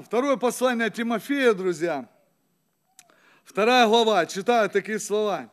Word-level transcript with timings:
Второе 0.00 0.36
послание 0.36 0.88
Тимофея, 0.90 1.52
друзья. 1.52 2.08
Вторая 3.44 3.86
глава, 3.86 4.24
читаю 4.24 4.70
такие 4.70 4.98
слова. 4.98 5.50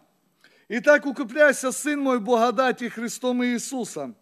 «Итак, 0.70 1.06
укрепляйся, 1.06 1.72
сын 1.72 2.00
мой, 2.00 2.20
благодати 2.20 2.88
Христом 2.88 3.44
Иисусом. 3.44 4.16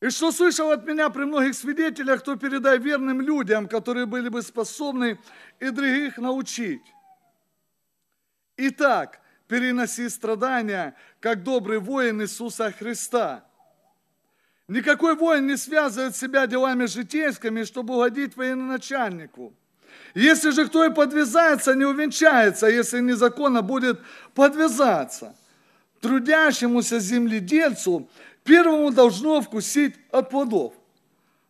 И 0.00 0.08
что 0.08 0.32
слышал 0.32 0.70
от 0.70 0.86
меня 0.86 1.10
при 1.10 1.24
многих 1.24 1.54
свидетелях, 1.54 2.22
то 2.22 2.36
передай 2.36 2.78
верным 2.78 3.20
людям, 3.20 3.68
которые 3.68 4.06
были 4.06 4.28
бы 4.28 4.40
способны 4.40 5.18
и 5.58 5.70
других 5.70 6.16
научить. 6.16 6.80
Итак, 8.56 9.20
переноси 9.46 10.08
страдания, 10.08 10.94
как 11.18 11.42
добрый 11.42 11.80
воин 11.80 12.22
Иисуса 12.22 12.72
Христа. 12.72 13.44
Никакой 14.70 15.16
воин 15.16 15.48
не 15.48 15.56
связывает 15.56 16.14
себя 16.14 16.46
делами 16.46 16.86
житейскими, 16.86 17.64
чтобы 17.64 17.94
угодить 17.94 18.36
военачальнику. 18.36 19.52
Если 20.14 20.50
же 20.50 20.64
кто 20.68 20.84
и 20.84 20.94
подвязается, 20.94 21.74
не 21.74 21.84
увенчается, 21.84 22.68
если 22.68 23.00
незаконно 23.00 23.62
будет 23.62 23.98
подвязаться. 24.32 25.34
Трудящемуся 26.00 27.00
земледельцу 27.00 28.08
первому 28.44 28.92
должно 28.92 29.40
вкусить 29.40 29.96
от 30.12 30.30
плодов. 30.30 30.72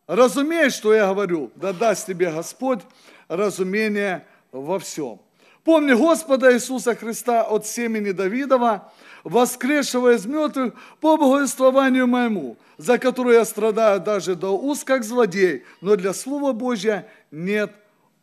Разумей, 0.07 0.71
что 0.71 0.95
я 0.95 1.09
говорю, 1.09 1.53
да 1.57 1.75
даст 1.75 2.07
тебе 2.07 2.31
Господь 2.31 2.81
разумение 3.29 4.27
во 4.51 4.79
всем. 4.79 5.21
Помни 5.63 5.93
Господа 5.93 6.55
Иисуса 6.55 6.97
Христа 6.97 7.43
от 7.43 7.67
семени 7.67 8.13
Давидова, 8.13 8.91
воскресшего 9.25 10.15
из 10.15 10.27
мертвых 10.27 10.75
по 11.01 11.17
богословению 11.17 12.07
моему, 12.07 12.57
за 12.79 12.99
которое 12.99 13.39
я 13.39 13.45
страдаю 13.45 14.01
даже 14.01 14.35
до 14.35 14.57
уст, 14.57 14.85
как 14.85 15.05
злодей, 15.05 15.65
но 15.81 15.97
для 15.97 16.15
Слова 16.15 16.53
Божья 16.53 17.09
нет 17.31 17.73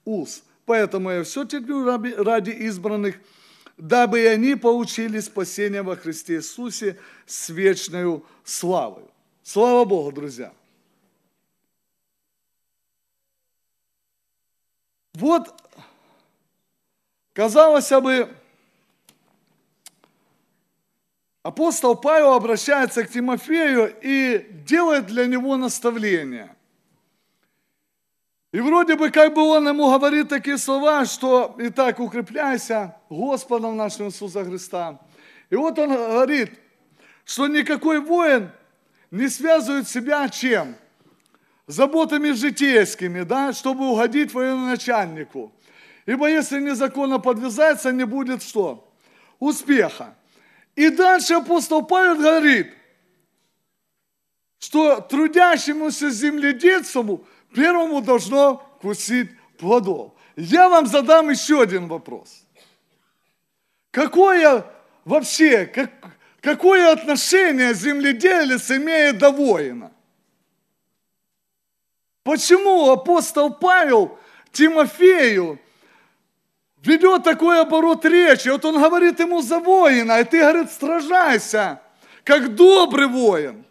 уз. 0.05 0.43
Поэтому 0.65 1.11
я 1.11 1.23
все 1.23 1.45
терплю 1.45 1.85
ради 1.85 2.49
избранных, 2.49 3.15
дабы 3.77 4.21
и 4.21 4.25
они 4.25 4.55
получили 4.55 5.19
спасение 5.19 5.81
во 5.81 5.95
Христе 5.95 6.37
Иисусе 6.37 6.99
с 7.25 7.49
вечной 7.49 8.21
славой. 8.43 9.05
Слава 9.43 9.85
Богу, 9.85 10.11
друзья! 10.11 10.51
Вот, 15.13 15.51
казалось 17.33 17.89
бы, 17.89 18.29
апостол 21.47 21.95
Павел 21.95 22.33
обращается 22.33 23.05
к 23.05 23.09
Тимофею 23.09 23.95
и 24.01 24.45
делает 24.65 25.05
для 25.05 25.27
него 25.27 25.55
наставление. 25.55 26.53
И 28.51 28.59
вроде 28.59 28.97
бы 28.97 29.11
как 29.11 29.33
бы 29.33 29.41
он 29.43 29.65
ему 29.65 29.89
говорит 29.89 30.27
такие 30.27 30.57
слова, 30.57 31.05
что 31.05 31.55
«Итак, 31.57 32.01
укрепляйся 32.01 32.97
Господом 33.09 33.77
нашим 33.77 34.07
Иисуса 34.07 34.43
Христа». 34.43 34.99
И 35.49 35.55
вот 35.55 35.79
он 35.79 35.93
говорит, 35.93 36.51
что 37.23 37.47
никакой 37.47 38.01
воин 38.01 38.51
не 39.09 39.29
связывает 39.29 39.87
себя 39.87 40.27
чем? 40.27 40.75
Заботами 41.65 42.31
житейскими, 42.31 43.21
да, 43.21 43.53
чтобы 43.53 43.89
угодить 43.89 44.33
военачальнику. 44.33 45.53
Ибо 46.05 46.29
если 46.29 46.59
незаконно 46.59 47.19
подвязается, 47.19 47.93
не 47.93 48.05
будет 48.05 48.43
что? 48.43 48.85
Успеха. 49.39 50.13
И 50.77 50.89
дальше 50.91 51.33
апостол 51.33 51.83
Павел 51.83 52.17
говорит, 52.17 52.71
что 54.59 55.01
трудящемуся 55.01 56.11
земледельцу 56.11 57.25
первому 57.51 57.99
должно 57.99 58.63
вкусить 58.77 59.31
плодов. 59.57 60.13
Я 60.35 60.69
вам 60.69 60.85
задам 60.85 61.31
еще 61.31 61.63
один 61.63 61.87
вопрос. 61.87 62.45
Какое 63.89 64.71
вообще, 65.03 65.65
как, 65.65 65.91
какое 66.41 66.91
отношение 66.91 67.73
земледелец 67.73 68.69
имеет 68.69 69.17
до 69.17 69.31
воина? 69.31 69.91
Почему 72.21 72.91
апостол 72.91 73.51
Павел 73.51 74.19
Тимофею 74.51 75.59
ведет 76.83 77.23
такой 77.23 77.61
оборот 77.61 78.05
речи? 78.05 78.49
Вот 78.49 78.63
он 78.65 78.81
говорит 78.81 79.19
ему 79.19 79.41
за 79.41 79.59
воина, 79.59 80.19
и 80.19 80.23
ты, 80.23 80.39
говорит, 80.39 80.71
сражайся, 80.71 81.81
как 82.23 82.55
добрый 82.55 83.07
воин. 83.07 83.65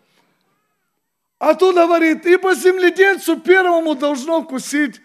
А 1.39 1.55
тут 1.55 1.75
говорит, 1.75 2.25
ибо 2.25 2.55
земледельцу 2.55 3.39
первому 3.39 3.95
должно 3.95 4.43
вкусить 4.43 5.01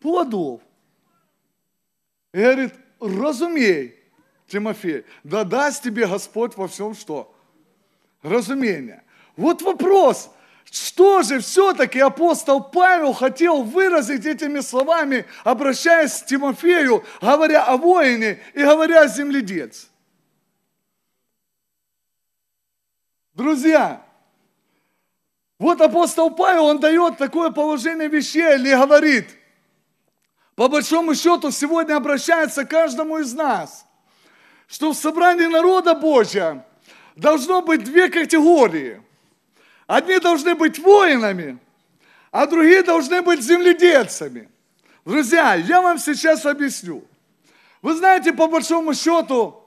плодов. 0.00 0.60
И 2.32 2.38
говорит, 2.38 2.74
разумей, 3.00 3.94
Тимофей, 4.48 5.04
да 5.22 5.44
даст 5.44 5.84
тебе 5.84 6.06
Господь 6.06 6.56
во 6.56 6.68
всем 6.68 6.94
что? 6.94 7.34
Разумение. 8.22 9.04
Вот 9.36 9.62
вопрос, 9.62 10.30
что 10.70 11.22
же 11.22 11.40
все-таки 11.40 11.98
апостол 11.98 12.62
Павел 12.62 13.14
хотел 13.14 13.62
выразить 13.62 14.26
этими 14.26 14.60
словами, 14.60 15.24
обращаясь 15.44 16.22
к 16.22 16.26
Тимофею, 16.26 17.04
говоря 17.20 17.64
о 17.64 17.76
воине 17.76 18.40
и 18.52 18.60
говоря 18.60 19.02
о 19.02 19.08
земледельце? 19.08 19.86
Друзья, 23.32 24.04
вот 25.58 25.80
апостол 25.80 26.30
Павел, 26.30 26.66
он 26.66 26.80
дает 26.80 27.16
такое 27.16 27.50
положение 27.50 28.08
вещей 28.08 28.56
или 28.56 28.74
говорит, 28.74 29.28
по 30.54 30.68
большому 30.68 31.14
счету 31.14 31.50
сегодня 31.50 31.96
обращается 31.96 32.64
к 32.64 32.70
каждому 32.70 33.18
из 33.18 33.32
нас, 33.32 33.86
что 34.66 34.92
в 34.92 34.96
собрании 34.96 35.46
народа 35.46 35.94
Божьего 35.94 36.66
должно 37.16 37.62
быть 37.62 37.84
две 37.84 38.08
категории. 38.08 39.02
Одни 39.88 40.18
должны 40.18 40.54
быть 40.54 40.78
воинами, 40.78 41.58
а 42.30 42.46
другие 42.46 42.82
должны 42.82 43.22
быть 43.22 43.40
земледельцами. 43.40 44.50
Друзья, 45.06 45.54
я 45.54 45.80
вам 45.80 45.98
сейчас 45.98 46.44
объясню. 46.44 47.02
Вы 47.80 47.94
знаете, 47.94 48.34
по 48.34 48.48
большому 48.48 48.92
счету, 48.92 49.64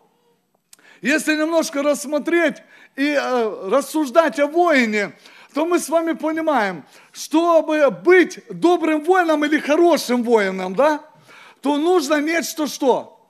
если 1.01 1.35
немножко 1.35 1.81
рассмотреть 1.81 2.57
и 2.95 3.07
э, 3.07 3.69
рассуждать 3.71 4.39
о 4.39 4.45
воине, 4.45 5.13
то 5.55 5.65
мы 5.65 5.79
с 5.79 5.89
вами 5.89 6.13
понимаем, 6.13 6.85
чтобы 7.11 7.89
быть 7.89 8.41
добрым 8.47 9.03
воином 9.03 9.43
или 9.43 9.57
хорошим 9.57 10.21
воином, 10.21 10.75
да, 10.75 11.03
то 11.61 11.77
нужно 11.79 12.21
нечто 12.21 12.67
что? 12.67 13.27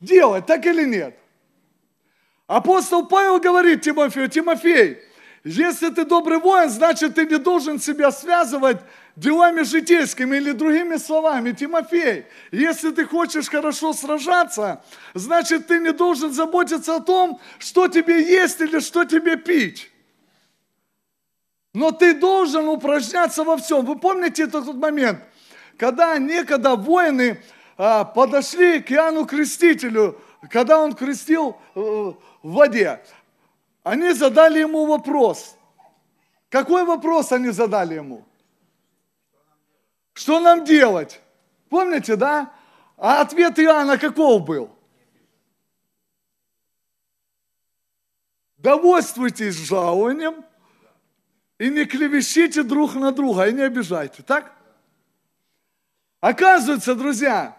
Делать, 0.00 0.46
так 0.46 0.64
или 0.64 0.86
нет? 0.86 1.18
Апостол 2.46 3.06
Павел 3.06 3.38
говорит 3.38 3.82
Тимофею, 3.82 4.30
Тимофей, 4.30 5.09
если 5.44 5.88
ты 5.88 6.04
добрый 6.04 6.38
воин, 6.38 6.68
значит 6.68 7.14
ты 7.14 7.24
не 7.24 7.38
должен 7.38 7.80
себя 7.80 8.12
связывать 8.12 8.78
делами 9.16 9.62
житейскими 9.62 10.36
или 10.36 10.52
другими 10.52 10.96
словами. 10.96 11.52
Тимофей, 11.52 12.26
если 12.52 12.90
ты 12.90 13.06
хочешь 13.06 13.48
хорошо 13.48 13.94
сражаться, 13.94 14.82
значит 15.14 15.66
ты 15.66 15.78
не 15.78 15.92
должен 15.92 16.32
заботиться 16.32 16.96
о 16.96 17.00
том, 17.00 17.40
что 17.58 17.88
тебе 17.88 18.22
есть 18.22 18.60
или 18.60 18.80
что 18.80 19.04
тебе 19.04 19.36
пить. 19.36 19.90
Но 21.72 21.90
ты 21.92 22.14
должен 22.14 22.68
упражняться 22.68 23.44
во 23.44 23.56
всем. 23.56 23.86
Вы 23.86 23.96
помните 23.96 24.42
этот 24.42 24.74
момент, 24.74 25.20
когда 25.78 26.18
некогда 26.18 26.76
воины 26.76 27.40
а, 27.78 28.04
подошли 28.04 28.80
к 28.80 28.90
Иоанну 28.92 29.24
Крестителю, 29.24 30.20
когда 30.50 30.80
он 30.80 30.94
крестил 30.94 31.56
э, 31.74 31.80
в 31.80 32.16
воде, 32.42 33.00
они 33.82 34.12
задали 34.12 34.60
ему 34.60 34.86
вопрос. 34.86 35.56
Какой 36.48 36.84
вопрос 36.84 37.32
они 37.32 37.50
задали 37.50 37.94
ему? 37.94 38.24
Что 40.12 40.40
нам 40.40 40.64
делать? 40.64 41.20
Помните, 41.68 42.16
да? 42.16 42.52
А 42.96 43.22
ответ 43.22 43.58
Иоанна 43.58 43.96
каков 43.96 44.44
был? 44.44 44.70
Довольствуйтесь 48.58 49.54
жалованием 49.54 50.44
и 51.58 51.70
не 51.70 51.86
клевещите 51.86 52.62
друг 52.62 52.94
на 52.94 53.12
друга, 53.12 53.46
и 53.48 53.52
не 53.54 53.62
обижайте, 53.62 54.22
так? 54.22 54.54
Оказывается, 56.20 56.94
друзья, 56.94 57.56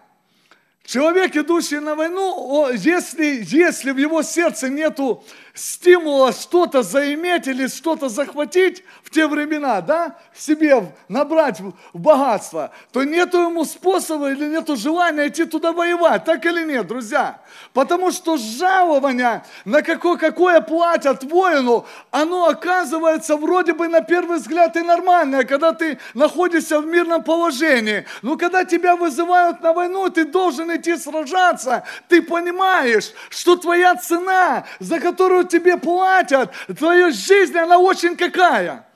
человек, 0.84 1.34
идущий 1.34 1.80
на 1.80 1.96
войну, 1.96 2.70
если, 2.70 3.42
если 3.44 3.90
в 3.90 3.96
его 3.96 4.22
сердце 4.22 4.68
нету 4.68 5.24
стимула 5.54 6.32
что-то 6.32 6.82
заиметь 6.82 7.46
или 7.46 7.66
что-то 7.66 8.08
захватить 8.08 8.84
в 9.02 9.10
те 9.10 9.26
времена, 9.26 9.80
да, 9.80 10.16
себе 10.34 10.94
набрать 11.08 11.60
богатство, 11.92 12.70
то 12.92 13.04
нету 13.04 13.42
ему 13.42 13.64
способа 13.64 14.30
или 14.30 14.46
нету 14.46 14.76
желания 14.76 15.28
идти 15.28 15.44
туда 15.44 15.72
воевать, 15.72 16.24
так 16.24 16.44
или 16.46 16.64
нет, 16.64 16.86
друзья? 16.86 17.40
Потому 17.74 18.10
что 18.10 18.38
жалование, 18.38 19.44
на 19.64 19.82
какое, 19.82 20.16
какое 20.16 20.60
платят 20.60 21.24
воину, 21.24 21.86
оно 22.10 22.46
оказывается 22.46 23.36
вроде 23.36 23.74
бы 23.74 23.88
на 23.88 24.00
первый 24.00 24.38
взгляд 24.38 24.76
и 24.76 24.80
нормальное, 24.80 25.44
когда 25.44 25.72
ты 25.72 25.98
находишься 26.14 26.80
в 26.80 26.86
мирном 26.86 27.22
положении. 27.22 28.06
Но 28.22 28.36
когда 28.36 28.64
тебя 28.64 28.96
вызывают 28.96 29.60
на 29.60 29.72
войну, 29.72 30.08
ты 30.08 30.24
должен 30.24 30.74
идти 30.74 30.96
сражаться, 30.96 31.84
ты 32.08 32.22
понимаешь, 32.22 33.12
что 33.28 33.56
твоя 33.56 33.94
цена, 33.96 34.64
за 34.78 34.98
которую 34.98 35.41
тебе 35.44 35.76
платят, 35.76 36.52
твоя 36.78 37.10
жизнь, 37.10 37.56
она 37.56 37.78
очень 37.78 38.16
какая? 38.16 38.86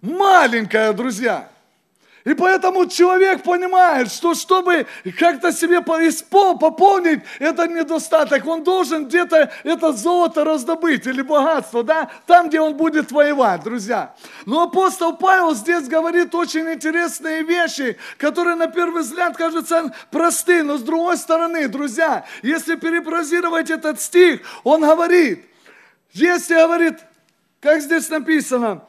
Маленькая, 0.00 0.92
друзья. 0.92 1.48
И 2.24 2.32
поэтому 2.32 2.86
человек 2.86 3.42
понимает, 3.42 4.10
что 4.10 4.32
чтобы 4.34 4.86
как-то 5.18 5.52
себе 5.52 5.82
пополнить 5.82 7.20
этот 7.38 7.70
недостаток, 7.70 8.46
он 8.46 8.64
должен 8.64 9.06
где-то 9.06 9.52
это 9.62 9.92
золото 9.92 10.42
раздобыть 10.42 11.06
или 11.06 11.20
богатство, 11.20 11.82
да, 11.82 12.10
там, 12.26 12.48
где 12.48 12.60
он 12.60 12.74
будет 12.74 13.12
воевать, 13.12 13.62
друзья. 13.62 14.14
Но 14.46 14.62
апостол 14.62 15.16
Павел 15.16 15.54
здесь 15.54 15.86
говорит 15.86 16.34
очень 16.34 16.66
интересные 16.72 17.42
вещи, 17.42 17.98
которые 18.16 18.56
на 18.56 18.68
первый 18.68 19.02
взгляд 19.02 19.36
кажутся 19.36 19.94
просты, 20.10 20.62
но 20.62 20.78
с 20.78 20.82
другой 20.82 21.18
стороны, 21.18 21.68
друзья, 21.68 22.24
если 22.42 22.76
перефразировать 22.76 23.68
этот 23.68 24.00
стих, 24.00 24.40
он 24.62 24.80
говорит, 24.80 25.44
если 26.14 26.54
говорит, 26.54 27.00
как 27.60 27.82
здесь 27.82 28.08
написано, 28.08 28.86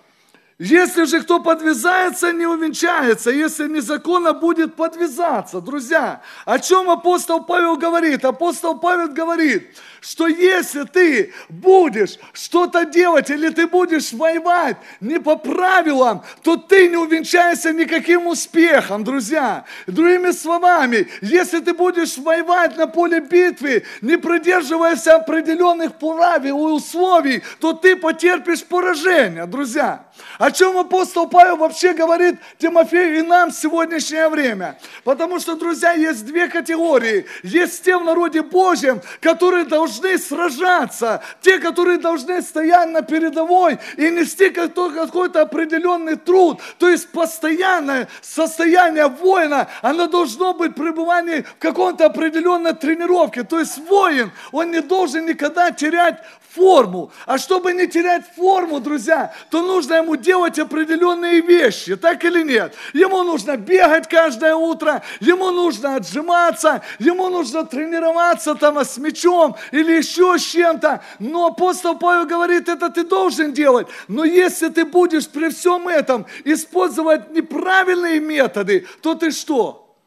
если 0.57 1.03
же 1.03 1.21
кто 1.21 1.41
подвязается, 1.41 2.31
не 2.31 2.45
увенчается, 2.45 3.29
если 3.29 3.67
незаконно 3.67 4.31
будет 4.31 4.75
подвязаться. 4.75 5.59
Друзья, 5.59 6.21
о 6.45 6.59
чем 6.59 6.89
апостол 6.89 7.43
Павел 7.43 7.75
говорит? 7.75 8.23
Апостол 8.23 8.79
Павел 8.79 9.09
говорит, 9.09 9.75
что 9.99 10.27
если 10.27 10.83
ты 10.83 11.33
будешь 11.49 12.17
что-то 12.31 12.85
делать 12.85 13.29
или 13.29 13.49
ты 13.49 13.67
будешь 13.67 14.13
воевать 14.13 14.77
не 15.01 15.19
по 15.19 15.35
правилам, 15.35 16.23
то 16.41 16.55
ты 16.55 16.87
не 16.87 16.95
увенчаешься 16.95 17.73
никаким 17.73 18.25
успехом, 18.27 19.03
друзья. 19.03 19.65
Другими 19.87 20.31
словами, 20.31 21.09
если 21.19 21.59
ты 21.59 21.73
будешь 21.73 22.17
воевать 22.17 22.77
на 22.77 22.87
поле 22.87 23.19
битвы, 23.19 23.83
не 23.99 24.17
придерживаясь 24.17 25.05
определенных 25.05 25.95
правил 25.95 26.69
и 26.69 26.71
условий, 26.71 27.43
то 27.59 27.73
ты 27.73 27.97
потерпишь 27.97 28.63
поражение, 28.63 29.47
друзья. 29.47 30.04
О 30.37 30.51
чем 30.51 30.77
апостол 30.77 31.27
Павел 31.27 31.57
вообще 31.57 31.93
говорит 31.93 32.35
Тимофею 32.57 33.19
и 33.19 33.21
нам 33.21 33.51
в 33.51 33.55
сегодняшнее 33.55 34.27
время? 34.27 34.77
Потому 35.03 35.39
что, 35.39 35.55
друзья, 35.55 35.93
есть 35.93 36.25
две 36.25 36.47
категории. 36.47 37.25
Есть 37.43 37.83
те 37.83 37.97
в 37.97 38.03
народе 38.03 38.41
Божьем, 38.41 39.01
которые 39.21 39.63
должны 39.63 40.17
сражаться, 40.17 41.23
те, 41.41 41.59
которые 41.59 41.97
должны 41.97 42.41
стоять 42.41 42.89
на 42.89 43.01
передовой 43.01 43.79
и 43.97 44.09
нести 44.09 44.49
какой-то 44.49 45.41
определенный 45.41 46.15
труд. 46.15 46.59
То 46.79 46.89
есть 46.89 47.09
постоянное 47.11 48.07
состояние 48.21 49.07
воина, 49.07 49.67
оно 49.81 50.07
должно 50.07 50.53
быть 50.53 50.75
пребывание 50.75 51.43
в 51.43 51.59
каком-то 51.59 52.05
определенной 52.05 52.73
тренировке. 52.73 53.43
То 53.43 53.59
есть 53.59 53.77
воин, 53.77 54.31
он 54.51 54.71
не 54.71 54.81
должен 54.81 55.25
никогда 55.25 55.71
терять 55.71 56.21
форму. 56.55 57.11
А 57.25 57.37
чтобы 57.37 57.73
не 57.73 57.87
терять 57.87 58.23
форму, 58.35 58.79
друзья, 58.79 59.33
то 59.49 59.61
нужно 59.61 59.95
ему 60.05 60.15
делать 60.15 60.59
определенные 60.59 61.41
вещи, 61.41 61.95
так 61.95 62.23
или 62.23 62.43
нет? 62.43 62.75
Ему 62.93 63.23
нужно 63.23 63.57
бегать 63.57 64.07
каждое 64.07 64.55
утро, 64.55 65.01
ему 65.19 65.49
нужно 65.49 65.95
отжиматься, 65.95 66.83
ему 66.99 67.29
нужно 67.29 67.65
тренироваться 67.65 68.53
там 68.55 68.77
с 68.77 68.97
мячом 68.97 69.55
или 69.71 69.93
еще 69.93 70.37
с 70.37 70.43
чем-то. 70.43 71.03
Но 71.19 71.47
апостол 71.47 71.97
Павел 71.97 72.25
говорит, 72.25 72.69
это 72.69 72.89
ты 72.89 73.03
должен 73.03 73.51
делать. 73.51 73.87
Но 74.07 74.23
если 74.23 74.69
ты 74.69 74.85
будешь 74.85 75.27
при 75.27 75.49
всем 75.49 75.87
этом 75.87 76.27
использовать 76.43 77.31
неправильные 77.31 78.19
методы, 78.19 78.87
то 79.01 79.15
ты 79.15 79.31
что? 79.31 79.97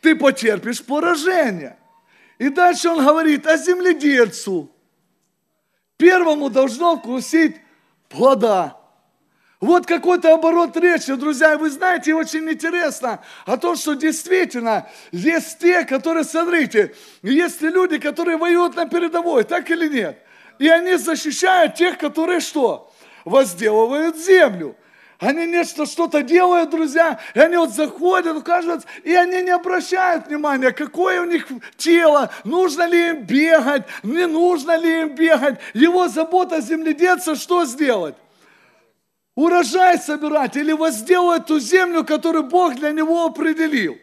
Ты 0.00 0.16
потерпишь 0.16 0.82
поражение. 0.82 1.76
И 2.38 2.48
дальше 2.48 2.88
он 2.88 3.04
говорит 3.04 3.46
о 3.46 3.56
земледельцу, 3.56 4.70
Первому 5.96 6.50
должно 6.50 6.98
вкусить 6.98 7.56
плода. 8.08 8.75
Вот 9.60 9.86
какой-то 9.86 10.34
оборот 10.34 10.76
речи, 10.76 11.14
друзья, 11.14 11.56
вы 11.56 11.70
знаете, 11.70 12.14
очень 12.14 12.50
интересно 12.50 13.20
о 13.46 13.56
том, 13.56 13.76
что 13.76 13.94
действительно 13.94 14.86
есть 15.12 15.58
те, 15.58 15.84
которые, 15.84 16.24
смотрите, 16.24 16.94
есть 17.22 17.62
люди, 17.62 17.98
которые 17.98 18.36
воюют 18.36 18.76
на 18.76 18.86
передовой, 18.86 19.44
так 19.44 19.70
или 19.70 19.88
нет? 19.88 20.18
И 20.58 20.68
они 20.68 20.96
защищают 20.96 21.74
тех, 21.74 21.96
которые 21.96 22.40
что? 22.40 22.92
Возделывают 23.24 24.18
землю. 24.18 24.76
Они 25.18 25.46
нечто, 25.46 25.86
что-то 25.86 26.22
делают, 26.22 26.68
друзья, 26.68 27.18
и 27.34 27.38
они 27.38 27.56
вот 27.56 27.70
заходят, 27.70 28.36
указывают, 28.36 28.84
и 29.04 29.14
они 29.14 29.40
не 29.40 29.50
обращают 29.50 30.26
внимания, 30.26 30.72
какое 30.72 31.22
у 31.22 31.24
них 31.24 31.48
тело, 31.78 32.30
нужно 32.44 32.86
ли 32.86 33.08
им 33.08 33.22
бегать, 33.22 33.84
не 34.02 34.26
нужно 34.26 34.76
ли 34.76 35.00
им 35.00 35.14
бегать. 35.14 35.58
Его 35.72 36.08
забота 36.08 36.60
земледельца 36.60 37.34
что 37.34 37.64
сделать? 37.64 38.16
Урожай 39.36 39.98
собирать 39.98 40.56
или 40.56 40.72
возделывать 40.72 41.46
ту 41.46 41.60
землю, 41.60 42.04
которую 42.04 42.44
Бог 42.44 42.74
для 42.74 42.90
него 42.90 43.26
определил. 43.26 43.98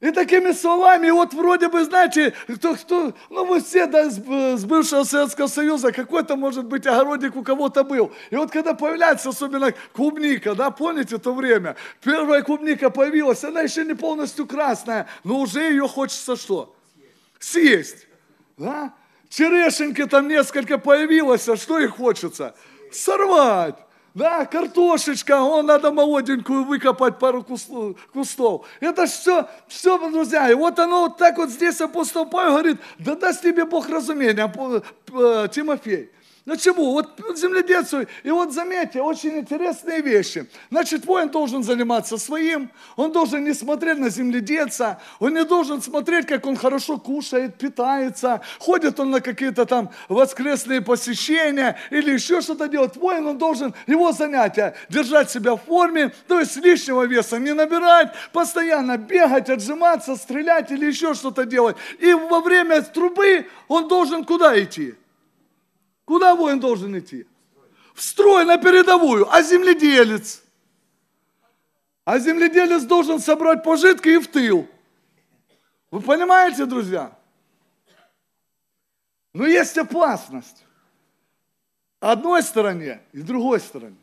И 0.00 0.10
такими 0.10 0.50
словами, 0.52 1.10
вот 1.10 1.34
вроде 1.34 1.68
бы, 1.68 1.84
знаете, 1.84 2.32
кто, 2.48 2.74
кто, 2.74 3.14
ну 3.28 3.44
мы 3.44 3.60
все 3.60 3.86
да, 3.86 4.10
с, 4.10 4.18
бывшего 4.64 5.04
Советского 5.04 5.46
Союза, 5.46 5.92
какой-то, 5.92 6.36
может 6.36 6.64
быть, 6.64 6.86
огородик 6.86 7.36
у 7.36 7.44
кого-то 7.44 7.84
был. 7.84 8.10
И 8.30 8.36
вот 8.36 8.50
когда 8.50 8.74
появляется 8.74 9.28
особенно 9.28 9.72
клубника, 9.92 10.54
да, 10.54 10.70
помните 10.70 11.18
то 11.18 11.32
время, 11.34 11.76
первая 12.02 12.42
клубника 12.42 12.90
появилась, 12.90 13.44
она 13.44 13.60
еще 13.60 13.84
не 13.84 13.94
полностью 13.94 14.46
красная, 14.46 15.06
но 15.22 15.38
уже 15.38 15.60
ее 15.60 15.86
хочется 15.86 16.34
что? 16.34 16.74
Съесть. 17.38 18.08
Да? 18.56 18.94
Черешеньки 19.28 20.06
там 20.06 20.26
несколько 20.26 20.78
появилось, 20.78 21.46
а 21.48 21.56
что 21.56 21.78
их 21.78 21.96
хочется? 21.96 22.56
Сорвать. 22.90 23.76
Да, 24.14 24.44
картошечка, 24.44 25.40
он 25.40 25.66
надо 25.66 25.92
молоденькую 25.92 26.64
выкопать 26.64 27.18
пару 27.18 27.44
кустов. 27.44 28.66
Это 28.80 29.06
все, 29.06 29.48
все, 29.68 30.10
друзья. 30.10 30.50
И 30.50 30.54
вот 30.54 30.78
оно 30.78 31.02
вот 31.02 31.16
так 31.16 31.38
вот 31.38 31.50
здесь 31.50 31.80
апостол 31.80 32.26
Павел 32.26 32.52
говорит, 32.52 32.78
да 32.98 33.14
даст 33.14 33.42
тебе 33.42 33.64
Бог 33.64 33.88
разумения, 33.88 34.52
э, 35.12 35.48
Тимофей. 35.52 36.10
Ну 36.50 36.56
чему? 36.56 36.90
Вот 36.90 37.38
земледельцу, 37.38 38.08
и 38.24 38.30
вот 38.32 38.52
заметьте, 38.52 39.00
очень 39.00 39.38
интересные 39.38 40.02
вещи. 40.02 40.48
Значит, 40.68 41.06
воин 41.06 41.28
должен 41.28 41.62
заниматься 41.62 42.18
своим, 42.18 42.72
он 42.96 43.12
должен 43.12 43.44
не 43.44 43.54
смотреть 43.54 43.98
на 43.98 44.10
земледельца, 44.10 45.00
он 45.20 45.34
не 45.34 45.44
должен 45.44 45.80
смотреть, 45.80 46.26
как 46.26 46.46
он 46.46 46.56
хорошо 46.56 46.98
кушает, 46.98 47.56
питается, 47.56 48.40
ходит 48.58 48.98
он 48.98 49.12
на 49.12 49.20
какие-то 49.20 49.64
там 49.64 49.90
воскресные 50.08 50.80
посещения 50.80 51.78
или 51.90 52.10
еще 52.14 52.40
что-то 52.40 52.66
делать. 52.66 52.96
Воин, 52.96 53.28
он 53.28 53.38
должен, 53.38 53.72
его 53.86 54.10
занятия, 54.10 54.74
держать 54.88 55.30
себя 55.30 55.54
в 55.54 55.62
форме, 55.62 56.12
то 56.26 56.40
есть 56.40 56.56
лишнего 56.56 57.06
веса 57.06 57.38
не 57.38 57.54
набирать, 57.54 58.12
постоянно 58.32 58.96
бегать, 58.96 59.48
отжиматься, 59.48 60.16
стрелять 60.16 60.72
или 60.72 60.86
еще 60.86 61.14
что-то 61.14 61.44
делать. 61.44 61.76
И 62.00 62.12
во 62.12 62.40
время 62.40 62.82
трубы 62.82 63.46
он 63.68 63.86
должен 63.86 64.24
куда 64.24 64.60
идти? 64.60 64.96
Куда 66.10 66.34
воин 66.34 66.58
должен 66.58 66.98
идти? 66.98 67.24
В 67.94 68.02
строй 68.02 68.44
на 68.44 68.58
передовую. 68.58 69.32
А 69.32 69.44
земледелец? 69.44 70.42
А 72.04 72.18
земледелец 72.18 72.82
должен 72.82 73.20
собрать 73.20 73.62
пожитки 73.62 74.08
и 74.08 74.18
в 74.18 74.26
тыл. 74.26 74.66
Вы 75.92 76.00
понимаете, 76.00 76.66
друзья? 76.66 77.16
Но 79.32 79.46
есть 79.46 79.78
опасность. 79.78 80.64
Одной 82.00 82.42
стороне 82.42 83.00
и 83.12 83.22
другой 83.22 83.60
стороне. 83.60 83.94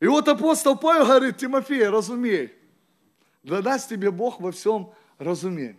И 0.00 0.06
вот 0.06 0.28
апостол 0.28 0.76
Павел 0.76 1.06
говорит, 1.06 1.38
Тимофей, 1.38 1.88
разумей, 1.88 2.52
да 3.42 3.62
даст 3.62 3.88
тебе 3.88 4.10
Бог 4.10 4.38
во 4.38 4.52
всем 4.52 4.92
разумение. 5.18 5.78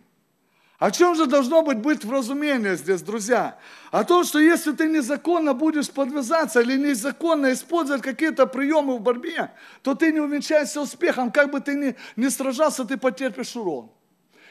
О 0.78 0.90
чем 0.90 1.14
же 1.14 1.26
должно 1.26 1.62
быть 1.62 1.78
быть 1.78 2.04
вразумение 2.04 2.76
здесь, 2.76 3.00
друзья? 3.00 3.58
О 3.90 4.04
том, 4.04 4.24
что 4.24 4.38
если 4.38 4.72
ты 4.72 4.88
незаконно 4.88 5.54
будешь 5.54 5.90
подвязаться 5.90 6.60
или 6.60 6.76
незаконно 6.76 7.52
использовать 7.52 8.02
какие-то 8.02 8.46
приемы 8.46 8.98
в 8.98 9.00
борьбе, 9.00 9.52
то 9.82 9.94
ты 9.94 10.12
не 10.12 10.20
увенчаешься 10.20 10.82
успехом, 10.82 11.32
как 11.32 11.50
бы 11.50 11.60
ты 11.60 11.74
ни, 11.74 11.96
ни 12.16 12.28
сражался, 12.28 12.84
ты 12.84 12.98
потерпишь 12.98 13.56
урон. 13.56 13.90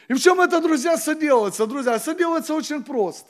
И 0.08 0.14
в 0.14 0.20
чем 0.20 0.42
это, 0.42 0.62
друзья, 0.62 0.98
соделывается? 0.98 1.68
Друзья, 1.68 2.00
соделывается 2.00 2.56
очень 2.56 2.84
просто. 2.84 3.30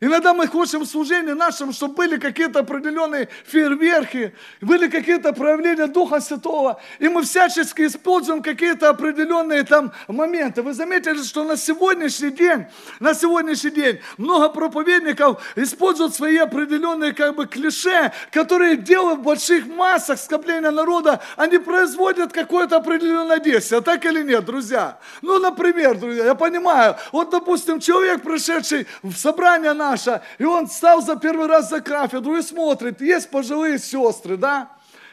Иногда 0.00 0.32
мы 0.32 0.46
хотим 0.46 0.82
в 0.82 0.86
служении 0.86 1.32
нашем, 1.32 1.72
чтобы 1.72 1.94
были 1.94 2.18
какие-то 2.18 2.60
определенные 2.60 3.28
фейерверки, 3.44 4.32
были 4.60 4.88
какие-то 4.88 5.32
проявления 5.32 5.88
Духа 5.88 6.20
Святого, 6.20 6.80
и 7.00 7.08
мы 7.08 7.22
всячески 7.22 7.84
используем 7.84 8.42
какие-то 8.42 8.90
определенные 8.90 9.64
там 9.64 9.92
моменты. 10.06 10.62
Вы 10.62 10.72
заметили, 10.72 11.22
что 11.22 11.42
на 11.42 11.56
сегодняшний 11.56 12.30
день, 12.30 12.66
на 13.00 13.12
сегодняшний 13.14 13.70
день 13.70 14.00
много 14.18 14.48
проповедников 14.50 15.42
используют 15.56 16.14
свои 16.14 16.36
определенные 16.36 17.12
как 17.12 17.34
бы 17.34 17.46
клише, 17.46 18.12
которые 18.30 18.76
делают 18.76 19.20
в 19.20 19.22
больших 19.22 19.66
массах 19.66 20.20
скопления 20.20 20.70
народа, 20.70 21.20
они 21.36 21.58
производят 21.58 22.32
какое-то 22.32 22.76
определенное 22.76 23.40
действие, 23.40 23.80
так 23.80 24.04
или 24.04 24.22
нет, 24.22 24.44
друзья? 24.44 24.98
Ну, 25.22 25.40
например, 25.40 25.98
друзья, 25.98 26.26
я 26.26 26.34
понимаю, 26.36 26.96
вот, 27.10 27.30
допустим, 27.30 27.80
человек, 27.80 28.22
пришедший 28.22 28.86
в 29.02 29.14
собрание 29.14 29.72
на 29.72 29.87
наша. 29.90 30.22
И 30.38 30.44
он 30.44 30.68
стал 30.68 31.02
за 31.02 31.16
первый 31.16 31.46
раз 31.46 31.70
за 31.70 31.80
кафедру 31.80 32.36
и 32.36 32.42
смотрит, 32.42 33.00
есть 33.00 33.30
пожилые 33.30 33.78
сестры, 33.78 34.36
да, 34.36 34.70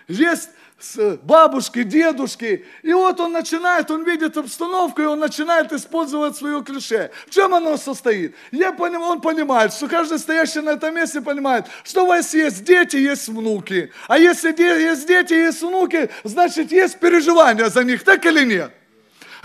есть 0.08 0.50
бабушки, 1.24 1.84
дедушки. 1.84 2.65
И 2.84 2.94
вот 2.94 3.20
он 3.20 3.32
начинает, 3.32 3.89
он 3.89 4.03
видит 4.03 4.38
обстановку, 4.38 5.01
и 5.01 5.05
он 5.05 5.20
начинает 5.20 5.72
использовать 5.72 6.36
свое 6.36 6.62
клише. 6.63 7.12
В 7.27 7.29
чем 7.29 7.55
оно 7.55 7.77
состоит? 7.77 8.36
Я 8.51 8.74
понимаю, 8.74 9.13
он 9.13 9.22
понимает, 9.22 9.74
что 9.74 9.88
каждый 9.88 10.20
стоящий 10.20 10.60
на 10.60 10.72
этом 10.72 10.94
месте 10.94 11.22
понимает, 11.22 11.65
что 11.84 12.03
у 12.03 12.08
вас 12.08 12.34
есть 12.34 12.63
дети, 12.63 12.98
есть 12.98 13.29
внуки. 13.29 13.91
А 14.08 14.20
если 14.20 14.50
есть 14.62 15.08
дети, 15.08 15.34
есть 15.34 15.62
внуки, 15.62 16.10
значит 16.24 16.72
есть 16.72 17.00
переживания 17.00 17.70
за 17.70 17.84
них, 17.84 18.03
так 18.03 18.25
или 18.25 18.44
нет? 18.46 18.72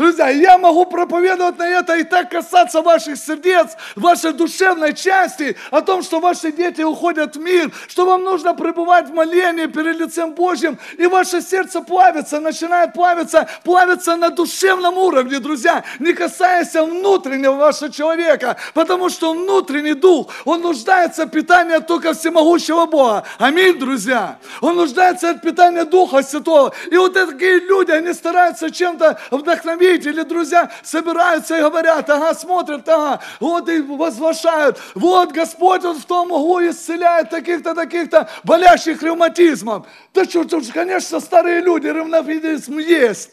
Друзья, 0.01 0.31
я 0.31 0.57
могу 0.57 0.87
проповедовать 0.87 1.59
на 1.59 1.69
это 1.69 1.95
и 1.97 2.05
так 2.05 2.31
касаться 2.31 2.81
ваших 2.81 3.19
сердец, 3.19 3.77
вашей 3.97 4.33
душевной 4.33 4.95
части, 4.95 5.59
о 5.71 5.83
том, 5.83 6.03
что 6.03 6.21
ваши 6.21 6.53
дети 6.53 6.81
уходят 6.81 7.37
в 7.37 7.39
мир, 7.39 7.71
что 7.87 8.07
вам 8.07 8.25
нужно 8.25 8.55
пребывать 8.55 9.11
в 9.11 9.13
молении 9.13 9.67
перед 9.67 10.01
лицем 10.01 10.33
Божьим, 10.33 10.79
и 10.97 11.05
ваше 11.05 11.43
сердце 11.43 11.83
плавится, 11.83 12.41
начинает 12.41 12.95
плавиться, 12.95 13.47
плавится 13.63 14.17
на 14.17 14.31
душевном 14.31 14.97
уровне, 14.97 15.39
друзья, 15.39 15.85
не 15.99 16.15
касаясь 16.15 16.73
внутреннего 16.73 17.57
вашего 17.57 17.93
человека, 17.93 18.57
потому 18.73 19.11
что 19.11 19.35
внутренний 19.35 19.93
дух, 19.93 20.29
он 20.47 20.63
нуждается 20.63 21.27
в 21.27 21.29
питании 21.29 21.77
только 21.81 22.15
всемогущего 22.15 22.87
Бога. 22.87 23.25
Аминь, 23.37 23.79
друзья. 23.79 24.39
Он 24.63 24.77
нуждается 24.77 25.29
от 25.29 25.43
питания 25.43 25.85
Духа 25.85 26.23
Святого. 26.23 26.73
И 26.91 26.97
вот 26.97 27.13
такие 27.13 27.61
люди, 27.61 27.91
они 27.91 28.15
стараются 28.15 28.71
чем-то 28.71 29.19
вдохновить 29.31 29.90
родители, 29.91 30.23
друзья 30.23 30.71
собираются 30.83 31.57
и 31.57 31.61
говорят, 31.61 32.09
ага, 32.09 32.35
смотрят, 32.35 32.89
ага, 32.89 33.21
вот 33.39 33.69
и 33.69 33.81
возвышают, 33.81 34.79
вот 34.95 35.33
Господь 35.33 35.85
Он 35.85 35.99
в 35.99 36.05
том 36.05 36.31
углу 36.31 36.61
исцеляет 36.69 37.31
таких-то, 37.31 37.75
таких-то 37.75 38.29
болящих 38.45 39.03
ревматизмом. 39.03 39.87
Да 40.15 40.25
что, 40.25 40.47
конечно, 40.73 41.21
старые 41.21 41.61
люди, 41.61 41.87
ревматизм 41.87 42.79
есть. 42.79 43.31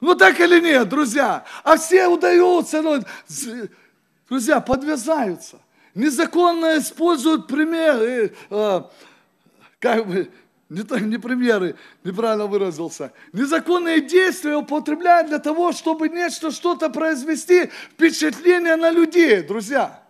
Ну 0.00 0.14
так 0.14 0.38
или 0.40 0.60
нет, 0.60 0.88
друзья? 0.88 1.44
А 1.62 1.76
все 1.76 2.08
удаются, 2.08 2.82
ну, 2.82 3.00
друзья, 4.28 4.60
подвязаются. 4.60 5.58
Незаконно 5.94 6.78
используют 6.78 7.46
примеры, 7.46 8.34
э, 8.50 8.82
как 9.78 10.06
бы, 10.06 10.30
не, 10.72 11.00
не 11.06 11.18
примеры, 11.18 11.76
неправильно 12.02 12.46
выразился. 12.46 13.12
Незаконные 13.32 14.00
действия 14.00 14.56
употребляют 14.56 15.28
для 15.28 15.38
того, 15.38 15.72
чтобы 15.72 16.08
нечто, 16.08 16.50
что-то 16.50 16.88
произвести, 16.88 17.70
впечатление 17.92 18.76
на 18.76 18.90
людей, 18.90 19.42
друзья. 19.42 20.02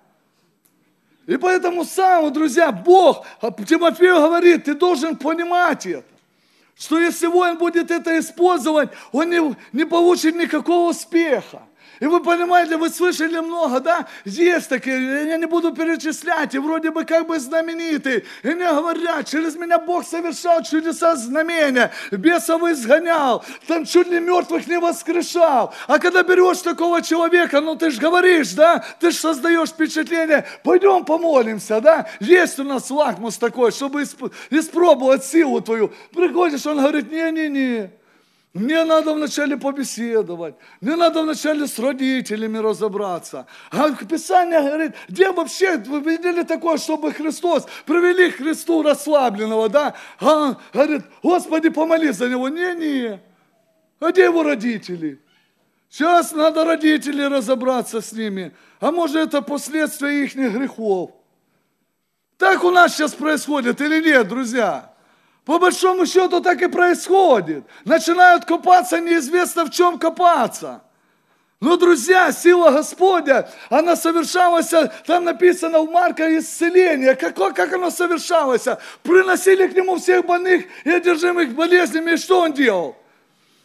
И 1.26 1.36
поэтому 1.36 1.84
сам, 1.84 2.32
друзья, 2.32 2.70
Бог, 2.70 3.26
а 3.40 3.50
Тимофею 3.50 4.16
говорит, 4.16 4.64
ты 4.64 4.74
должен 4.74 5.16
понимать 5.16 5.86
это. 5.86 6.04
Что 6.76 7.00
если 7.00 7.26
он 7.26 7.58
будет 7.58 7.90
это 7.90 8.18
использовать, 8.18 8.90
он 9.12 9.30
не, 9.30 9.56
не 9.72 9.84
получит 9.84 10.34
никакого 10.34 10.90
успеха. 10.90 11.62
И 12.02 12.06
вы 12.06 12.20
понимаете, 12.20 12.76
вы 12.76 12.90
слышали 12.90 13.38
много, 13.38 13.78
да? 13.78 14.08
Есть 14.24 14.68
такие, 14.68 15.28
я 15.28 15.36
не 15.36 15.46
буду 15.46 15.72
перечислять, 15.72 16.52
и 16.52 16.58
вроде 16.58 16.90
бы 16.90 17.04
как 17.04 17.28
бы 17.28 17.38
знаменитые. 17.38 18.24
И 18.42 18.48
мне 18.48 18.66
говорят, 18.72 19.28
через 19.28 19.54
меня 19.54 19.78
Бог 19.78 20.04
совершал 20.04 20.64
чудеса 20.64 21.14
знамения, 21.14 21.92
бесов 22.10 22.64
изгонял, 22.64 23.44
там 23.68 23.84
чуть 23.84 24.08
ли 24.08 24.18
мертвых 24.18 24.66
не 24.66 24.80
воскрешал. 24.80 25.72
А 25.86 26.00
когда 26.00 26.24
берешь 26.24 26.58
такого 26.58 27.02
человека, 27.02 27.60
ну 27.60 27.76
ты 27.76 27.92
же 27.92 28.00
говоришь, 28.00 28.50
да? 28.54 28.84
Ты 28.98 29.12
же 29.12 29.18
создаешь 29.18 29.68
впечатление, 29.68 30.44
пойдем 30.64 31.04
помолимся, 31.04 31.80
да? 31.80 32.08
Есть 32.18 32.58
у 32.58 32.64
нас 32.64 32.90
лакмус 32.90 33.38
такой, 33.38 33.70
чтобы 33.70 34.02
испробовать 34.50 35.24
силу 35.24 35.60
твою. 35.60 35.92
Приходишь, 36.12 36.66
он 36.66 36.80
говорит, 36.80 37.12
не-не-не. 37.12 38.01
Мне 38.54 38.84
надо 38.84 39.14
вначале 39.14 39.56
побеседовать, 39.56 40.56
мне 40.82 40.94
надо 40.94 41.22
вначале 41.22 41.66
с 41.66 41.78
родителями 41.78 42.58
разобраться. 42.58 43.46
А 43.70 43.90
Писание 43.92 44.60
говорит, 44.60 44.92
где 45.08 45.32
вообще, 45.32 45.78
вы 45.78 46.00
видели 46.00 46.42
такое, 46.42 46.76
чтобы 46.76 47.12
Христос, 47.12 47.66
привели 47.86 48.30
к 48.30 48.36
Христу 48.36 48.82
расслабленного, 48.82 49.70
да? 49.70 49.94
А, 50.20 50.58
говорит, 50.74 51.02
Господи, 51.22 51.70
помолись 51.70 52.16
за 52.16 52.28
него. 52.28 52.50
Не-не, 52.50 53.20
а 54.00 54.10
где 54.10 54.24
его 54.24 54.42
родители? 54.42 55.18
Сейчас 55.88 56.32
надо 56.32 56.64
родителей 56.64 57.28
разобраться 57.28 58.02
с 58.02 58.12
ними. 58.12 58.52
А 58.80 58.90
может 58.90 59.16
это 59.16 59.40
последствия 59.40 60.24
их 60.24 60.34
грехов. 60.34 61.12
Так 62.36 62.64
у 62.64 62.70
нас 62.70 62.94
сейчас 62.94 63.14
происходит 63.14 63.80
или 63.80 64.02
нет, 64.02 64.28
друзья? 64.28 64.91
По 65.44 65.58
большому 65.58 66.06
счету 66.06 66.40
так 66.40 66.62
и 66.62 66.68
происходит. 66.68 67.64
Начинают 67.84 68.44
копаться, 68.44 69.00
неизвестно 69.00 69.64
в 69.64 69.70
чем 69.70 69.98
копаться. 69.98 70.82
Но, 71.60 71.76
друзья, 71.76 72.32
сила 72.32 72.70
Господня, 72.70 73.48
она 73.70 73.94
совершалась, 73.94 74.72
там 75.06 75.24
написано 75.24 75.78
у 75.78 75.90
Марка 75.90 76.36
исцеление. 76.38 77.14
Как, 77.14 77.36
как 77.36 77.72
оно 77.72 77.90
совершалось? 77.90 78.64
Приносили 79.04 79.68
к 79.68 79.74
нему 79.74 79.98
всех 79.98 80.26
больных 80.26 80.64
и 80.84 80.90
одержимых 80.90 81.54
болезнями. 81.54 82.12
И 82.12 82.16
что 82.16 82.40
он 82.40 82.52
делал? 82.52 82.96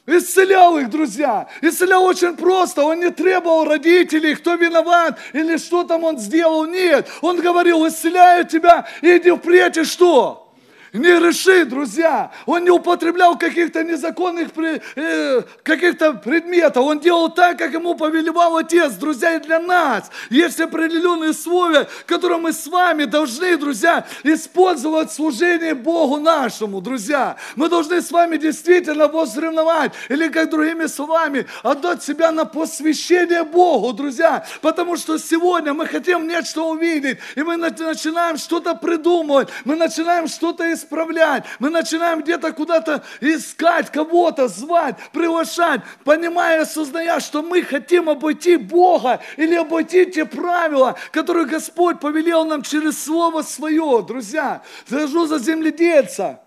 Исцелял 0.05 0.77
их, 0.77 0.89
друзья. 0.89 1.47
Исцелял 1.61 2.03
очень 2.03 2.37
просто. 2.37 2.83
Он 2.83 2.99
не 2.99 3.09
требовал 3.09 3.65
родителей, 3.65 4.35
кто 4.35 4.53
виноват 4.53 5.17
или 5.33 5.57
что 5.57 5.83
там 5.83 6.03
он 6.03 6.19
сделал. 6.19 6.65
Нет. 6.65 7.07
Он 7.21 7.41
говорил, 7.41 7.87
исцеляю 7.87 8.45
тебя, 8.45 8.87
иди 9.01 9.31
впредь 9.31 9.77
и 9.77 9.83
что? 9.83 10.46
Не 10.93 11.19
реши, 11.19 11.65
друзья. 11.65 12.31
Он 12.45 12.63
не 12.63 12.69
употреблял 12.69 13.37
каких-то 13.37 13.83
незаконных 13.83 14.49
э, 14.95 15.41
каких-то 15.63 16.13
предметов. 16.13 16.83
Он 16.83 16.99
делал 16.99 17.29
так, 17.29 17.57
как 17.57 17.73
ему 17.73 17.95
повелевал 17.95 18.57
Отец, 18.57 18.93
друзья, 18.93 19.35
и 19.35 19.39
для 19.39 19.59
нас. 19.59 20.09
Есть 20.29 20.59
определенные 20.61 21.31
условия, 21.31 21.87
которые 22.05 22.39
мы 22.39 22.53
с 22.53 22.65
вами 22.67 23.03
должны, 23.03 23.57
друзья, 23.57 24.05
использовать 24.23 25.11
в 25.11 25.13
служении 25.13 25.73
Богу 25.73 26.17
нашему, 26.17 26.79
друзья. 26.79 27.35
Мы 27.55 27.67
должны 27.69 28.01
с 28.01 28.11
вами 28.11 28.37
действительно 28.37 29.07
возревновать, 29.07 29.91
или 30.07 30.29
как 30.29 30.49
другими 30.49 30.85
словами, 30.85 31.47
отдать 31.63 32.01
себя 32.03 32.31
на 32.31 32.45
посвящение 32.45 33.43
Богу, 33.43 33.91
друзья. 33.91 34.45
Потому 34.61 34.95
что 34.95 35.17
сегодня 35.17 35.73
мы 35.73 35.85
хотим 35.85 36.27
нечто 36.27 36.61
увидеть, 36.61 37.19
и 37.35 37.43
мы 37.43 37.57
начинаем 37.57 38.37
что-то 38.37 38.75
придумывать, 38.75 39.49
мы 39.65 39.75
начинаем 39.75 40.27
что-то 40.27 40.76
исправлять. 40.77 41.43
Мы 41.59 41.69
начинаем 41.69 42.21
где-то 42.21 42.53
куда-то 42.53 43.03
искать 43.19 43.91
кого-то, 43.91 44.47
звать, 44.47 44.95
приглашать, 45.11 45.81
понимая, 46.03 46.61
осозная, 46.61 47.19
что 47.19 47.41
мы 47.41 47.63
хотим 47.63 48.09
обойти 48.09 48.57
Бога 48.57 49.19
или 49.35 49.55
обойти 49.55 50.05
те 50.05 50.25
правила, 50.25 50.95
которые 51.11 51.45
Господь 51.45 51.99
повелел 51.99 52.45
нам 52.45 52.61
через 52.61 53.03
Слово 53.03 53.41
Свое. 53.41 54.03
Друзья, 54.07 54.61
скажу 54.85 55.25
за 55.25 55.39
земледельца. 55.39 56.41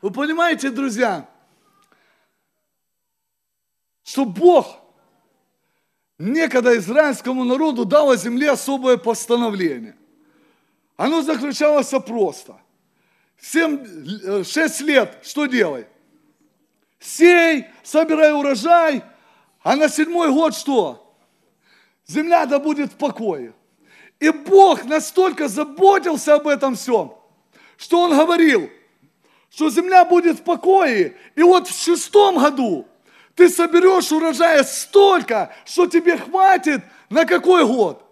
Вы 0.00 0.10
понимаете, 0.10 0.70
друзья, 0.70 1.28
что 4.04 4.24
Бог 4.24 4.78
некогда 6.18 6.76
израильскому 6.76 7.44
народу 7.44 7.84
дал 7.84 8.10
о 8.10 8.16
земле 8.16 8.50
особое 8.50 8.96
постановление. 8.96 9.96
Оно 10.96 11.22
заключалось 11.22 11.90
просто– 12.06 12.60
7, 13.40 14.44
6 14.44 14.80
э, 14.80 14.84
лет 14.84 15.18
что 15.22 15.46
делай? 15.46 15.86
Сей, 16.98 17.66
собирай 17.84 18.32
урожай, 18.32 19.04
а 19.62 19.76
на 19.76 19.88
седьмой 19.88 20.30
год 20.30 20.54
что? 20.54 21.16
Земля 22.06 22.46
да 22.46 22.58
будет 22.58 22.92
в 22.92 22.96
покое. 22.96 23.54
И 24.18 24.30
Бог 24.30 24.84
настолько 24.84 25.46
заботился 25.46 26.34
об 26.34 26.48
этом 26.48 26.74
всем, 26.74 27.14
что 27.76 28.00
Он 28.00 28.16
говорил, 28.16 28.68
что 29.50 29.70
земля 29.70 30.04
будет 30.04 30.40
в 30.40 30.42
покое. 30.42 31.16
И 31.36 31.42
вот 31.42 31.68
в 31.68 31.82
шестом 31.82 32.38
году 32.38 32.88
ты 33.34 33.48
соберешь 33.48 34.10
урожая 34.10 34.64
столько, 34.64 35.54
что 35.64 35.86
тебе 35.86 36.16
хватит 36.16 36.82
на 37.08 37.24
какой 37.24 37.64
год? 37.64 38.04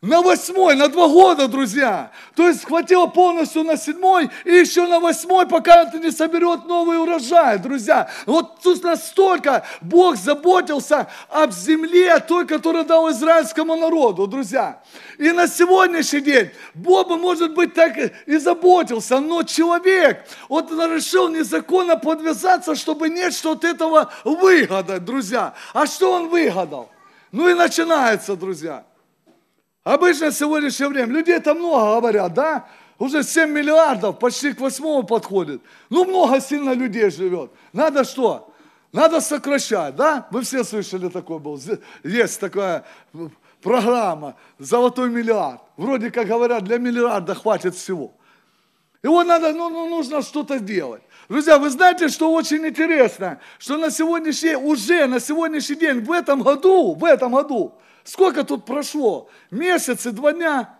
На 0.00 0.22
восьмой, 0.22 0.76
на 0.76 0.86
два 0.86 1.08
года, 1.08 1.48
друзья. 1.48 2.12
То 2.36 2.46
есть 2.46 2.64
хватило 2.64 3.06
полностью 3.06 3.64
на 3.64 3.76
седьмой 3.76 4.30
и 4.44 4.52
еще 4.52 4.86
на 4.86 5.00
восьмой, 5.00 5.44
пока 5.48 5.82
это 5.82 5.98
не 5.98 6.12
соберет 6.12 6.66
новый 6.66 7.02
урожай, 7.02 7.58
друзья. 7.58 8.08
Вот 8.24 8.60
тут 8.62 8.84
настолько 8.84 9.64
Бог 9.80 10.14
заботился 10.14 11.08
об 11.28 11.50
земле, 11.50 12.20
той, 12.20 12.46
которую 12.46 12.84
дал 12.84 13.10
израильскому 13.10 13.74
народу, 13.74 14.28
друзья. 14.28 14.80
И 15.18 15.32
на 15.32 15.48
сегодняшний 15.48 16.20
день 16.20 16.50
Бог, 16.74 17.08
может 17.08 17.54
быть, 17.54 17.74
так 17.74 17.96
и 17.98 18.36
заботился, 18.36 19.18
но 19.18 19.42
человек, 19.42 20.24
вот 20.48 20.70
он 20.70 20.94
решил 20.94 21.28
незаконно 21.28 21.96
подвязаться, 21.96 22.76
чтобы 22.76 23.08
нечто 23.08 23.50
от 23.50 23.64
этого 23.64 24.12
выгадать, 24.22 25.04
друзья. 25.04 25.54
А 25.74 25.88
что 25.88 26.12
он 26.12 26.28
выгадал? 26.28 26.88
Ну 27.32 27.48
и 27.48 27.54
начинается, 27.54 28.36
друзья. 28.36 28.84
Обычно 29.88 30.30
в 30.30 30.34
сегодняшнее 30.34 30.90
время 30.90 31.14
людей 31.14 31.40
там 31.40 31.60
много 31.60 31.94
говорят, 31.94 32.34
да? 32.34 32.68
Уже 32.98 33.22
7 33.22 33.48
миллиардов, 33.48 34.18
почти 34.18 34.52
к 34.52 34.60
восьмому 34.60 35.02
подходит. 35.02 35.62
Ну, 35.88 36.04
много 36.04 36.42
сильно 36.42 36.74
людей 36.74 37.08
живет. 37.10 37.52
Надо 37.72 38.04
что? 38.04 38.52
Надо 38.92 39.22
сокращать, 39.22 39.96
да? 39.96 40.28
Вы 40.30 40.42
все 40.42 40.62
слышали 40.62 41.08
такой 41.08 41.38
был. 41.38 41.58
Есть 42.04 42.38
такая 42.38 42.84
программа 43.62 44.36
«Золотой 44.58 45.08
миллиард». 45.08 45.62
Вроде 45.78 46.10
как 46.10 46.26
говорят, 46.26 46.64
для 46.64 46.76
миллиарда 46.76 47.34
хватит 47.34 47.74
всего. 47.74 48.12
И 49.02 49.06
вот 49.06 49.26
надо, 49.26 49.54
ну, 49.54 49.70
ну 49.70 49.88
нужно 49.88 50.20
что-то 50.20 50.58
делать. 50.58 51.00
Друзья, 51.30 51.58
вы 51.58 51.70
знаете, 51.70 52.08
что 52.08 52.30
очень 52.30 52.66
интересно, 52.66 53.40
что 53.58 53.78
на 53.78 53.90
сегодняшний, 53.90 54.54
уже 54.54 55.06
на 55.06 55.18
сегодняшний 55.18 55.76
день, 55.76 56.00
в 56.00 56.12
этом 56.12 56.42
году, 56.42 56.92
в 56.94 57.02
этом 57.06 57.32
году, 57.32 57.72
Сколько 58.08 58.42
тут 58.42 58.64
прошло? 58.64 59.28
Месяцы, 59.50 60.12
два 60.12 60.32
дня 60.32 60.74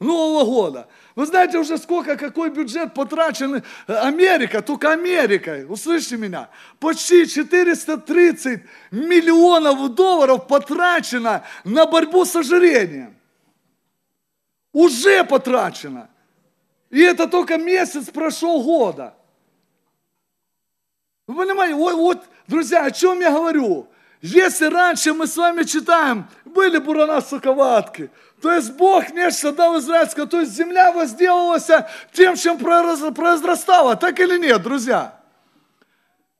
Нового 0.00 0.44
года. 0.44 0.88
Вы 1.14 1.24
знаете 1.24 1.56
уже 1.58 1.78
сколько, 1.78 2.16
какой 2.16 2.50
бюджет 2.50 2.94
потрачен 2.94 3.62
Америка, 3.86 4.60
только 4.60 4.90
Америка, 4.90 5.64
услышьте 5.68 6.16
меня, 6.16 6.50
почти 6.80 7.28
430 7.28 8.62
миллионов 8.90 9.94
долларов 9.94 10.48
потрачено 10.48 11.44
на 11.62 11.86
борьбу 11.86 12.24
с 12.24 12.34
ожирением. 12.34 13.16
Уже 14.72 15.22
потрачено. 15.22 16.10
И 16.90 17.00
это 17.00 17.28
только 17.28 17.56
месяц 17.56 18.10
прошел 18.10 18.60
года. 18.60 19.14
Вы 21.28 21.36
понимаете, 21.36 21.76
вот, 21.76 21.94
вот, 21.94 22.24
друзья, 22.48 22.84
о 22.84 22.90
чем 22.90 23.20
я 23.20 23.30
говорю? 23.30 23.88
Если 24.26 24.64
раньше 24.64 25.12
мы 25.12 25.26
с 25.26 25.36
вами 25.36 25.64
читаем, 25.64 26.26
были 26.46 26.78
бурана 26.78 27.20
соковатки, 27.20 28.10
то 28.40 28.50
есть 28.50 28.72
Бог 28.72 29.10
нечто 29.10 29.52
дал 29.52 29.78
израильское, 29.78 30.24
то 30.24 30.40
есть 30.40 30.52
земля 30.52 30.92
возделалась 30.92 31.68
тем, 32.10 32.34
чем 32.34 32.56
произрастала, 32.56 33.96
так 33.96 34.18
или 34.18 34.38
нет, 34.38 34.62
друзья? 34.62 35.20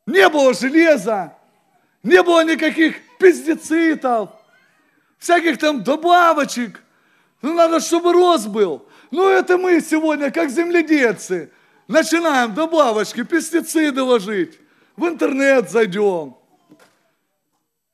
Не 0.07 0.27
было 0.29 0.55
железа, 0.55 1.35
не 2.01 2.23
было 2.23 2.43
никаких 2.43 2.95
пестицидов, 3.19 4.31
всяких 5.19 5.59
там 5.59 5.83
добавочек. 5.83 6.81
Ну, 7.43 7.53
надо, 7.53 7.79
чтобы 7.79 8.13
рост 8.13 8.47
был. 8.47 8.87
Ну, 9.11 9.29
это 9.29 9.59
мы 9.59 9.79
сегодня, 9.79 10.31
как 10.31 10.49
земледельцы, 10.49 11.51
начинаем 11.87 12.51
добавочки, 12.55 13.21
пестициды 13.21 14.01
ложить. 14.01 14.59
В 14.95 15.05
интернет 15.05 15.69
зайдем 15.69 16.35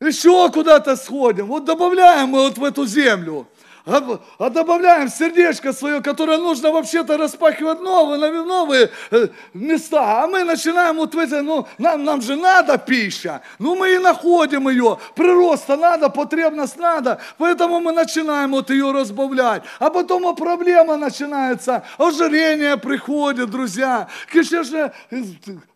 еще 0.01 0.50
куда-то 0.50 0.96
сходим. 0.96 1.48
Вот 1.48 1.65
добавляем 1.65 2.29
мы 2.29 2.39
вот 2.39 2.58
в 2.58 2.63
эту 2.63 2.86
землю. 2.86 3.48
А, 3.86 4.20
а 4.38 4.50
добавляем 4.50 5.10
сердечко 5.10 5.74
свое, 5.74 6.01
которое 6.01 6.38
нужно 6.38 6.72
вообще-то 6.72 7.17
распахивать 7.17 7.81
новые, 7.81 8.31
новые 8.43 8.91
э, 9.10 9.27
места. 9.53 10.24
А 10.24 10.27
мы 10.27 10.43
начинаем 10.43 10.98
вот 10.98 11.15
в 11.15 11.17
эти, 11.17 11.41
ну, 11.41 11.67
нам, 11.79 12.03
нам 12.03 12.22
же 12.22 12.36
надо 12.36 12.77
пища. 12.77 13.41
Ну, 13.58 13.75
мы 13.75 13.96
и 13.96 13.98
находим 13.98 14.70
ее. 14.70 15.00
Прироста 15.15 15.77
надо, 15.77 16.10
потребность 16.10 16.77
надо. 16.77 17.20
Поэтому 17.39 17.79
мы 17.79 17.91
начинаем 17.91 18.51
вот 18.51 18.70
ее 18.70 18.91
разбавлять. 18.91 19.63
А 19.79 19.89
потом 19.89 20.27
а 20.27 20.34
проблема 20.34 20.98
начинается. 20.98 21.84
Ожирение 21.98 22.77
приходит, 22.77 23.50
друзья. 23.50 24.08
Конечно, 24.31 24.93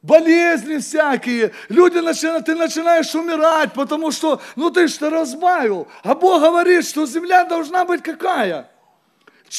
болезни 0.06 0.78
всякие. 0.78 1.52
Люди 1.70 1.98
начинают, 1.98 2.46
ты 2.46 2.56
начинаешь 2.56 3.14
умирать, 3.16 3.74
потому 3.74 4.12
что, 4.12 4.42
ну, 4.56 4.70
ты 4.70 4.88
что 4.88 5.10
разбавил. 5.10 5.88
А 6.04 6.16
Бог 6.16 6.42
говорит, 6.42 6.88
что 6.88 7.06
земля 7.06 7.46
должна 7.46 7.86
быть 7.86 8.04
какая? 8.04 8.70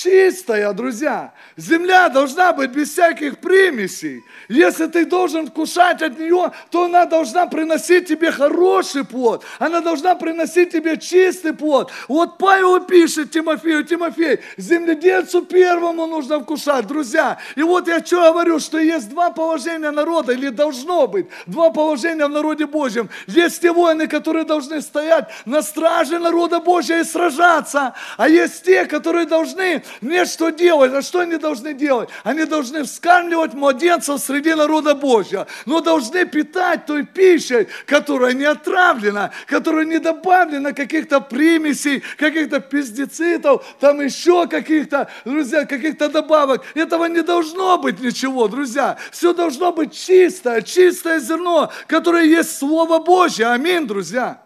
Чистая, 0.03 0.73
друзья. 0.73 1.33
Земля 1.57 2.09
должна 2.09 2.53
быть 2.53 2.71
без 2.71 2.91
всяких 2.93 3.39
примесей. 3.39 4.23
Если 4.49 4.87
ты 4.87 5.07
должен 5.07 5.47
вкушать 5.47 6.03
от 6.03 6.19
нее, 6.19 6.53
то 6.71 6.85
она 6.85 7.07
должна 7.07 7.47
приносить 7.47 8.09
тебе 8.09 8.31
хороший 8.31 9.05
плод. 9.05 9.45
Она 9.59 9.81
должна 9.81 10.15
приносить 10.15 10.73
тебе 10.73 10.99
чистый 10.99 11.55
плод. 11.55 11.91
Вот 12.09 12.39
Павел 12.39 12.81
пишет 12.81 13.31
Тимофею, 13.31 13.85
Тимофей, 13.85 14.41
земледельцу 14.57 15.43
первому 15.43 16.07
нужно 16.07 16.41
вкушать, 16.41 16.87
друзья. 16.87 17.39
И 17.57 17.63
вот 17.63 17.89
я 17.89 18.05
что 18.05 18.33
говорю, 18.33 18.59
что 18.59 18.79
есть 18.79 19.09
два 19.09 19.31
положения 19.31 19.91
народа, 19.91 20.33
или 20.33 20.49
должно 20.49 21.07
быть, 21.07 21.27
два 21.47 21.71
положения 21.71 22.27
в 22.27 22.31
народе 22.31 22.67
Божьем. 22.67 23.09
Есть 23.27 23.63
те 23.63 23.73
воины, 23.73 24.07
которые 24.07 24.45
должны 24.45 24.81
стоять 24.83 25.29
на 25.45 25.63
страже 25.63 26.19
народа 26.19 26.61
Божьего 26.61 27.01
и 27.01 27.05
сражаться, 27.05 27.95
а 28.17 28.29
есть 28.29 28.65
те, 28.65 28.85
которые 28.85 29.27
должны 29.27 29.83
нет, 30.01 30.29
что 30.29 30.51
делать. 30.51 30.93
А 30.93 31.03
что 31.03 31.21
они 31.21 31.37
должны 31.37 31.75
делать? 31.75 32.09
Они 32.25 32.45
должны 32.45 32.85
вскармливать 32.85 33.55
младенцев 33.55 34.21
среди 34.21 34.55
народа 34.55 34.95
Божьего. 34.95 35.47
Но 35.65 35.81
должны 35.81 36.25
питать 36.27 36.87
той 36.87 37.05
пищей, 37.05 37.69
которая 37.87 38.33
не 38.33 38.45
отравлена, 38.45 39.33
которая 39.47 39.85
не 39.85 39.99
добавлена 39.99 40.73
каких-то 40.73 41.21
примесей, 41.21 42.03
каких-то 42.17 42.61
пестицидов, 42.61 43.65
там 43.81 44.01
еще 44.01 44.47
каких-то, 44.47 45.11
друзья, 45.25 45.65
каких-то 45.65 46.09
добавок. 46.09 46.63
Этого 46.75 47.07
не 47.07 47.23
должно 47.23 47.79
быть 47.79 48.01
ничего, 48.01 48.49
друзья. 48.49 48.97
Все 49.11 49.33
должно 49.33 49.73
быть 49.73 49.93
чистое, 49.93 50.63
чистое 50.63 51.21
зерно, 51.21 51.71
которое 51.87 52.25
есть 52.25 52.59
Слово 52.59 52.99
Божье. 52.99 53.47
Аминь, 53.47 53.87
друзья. 53.87 54.46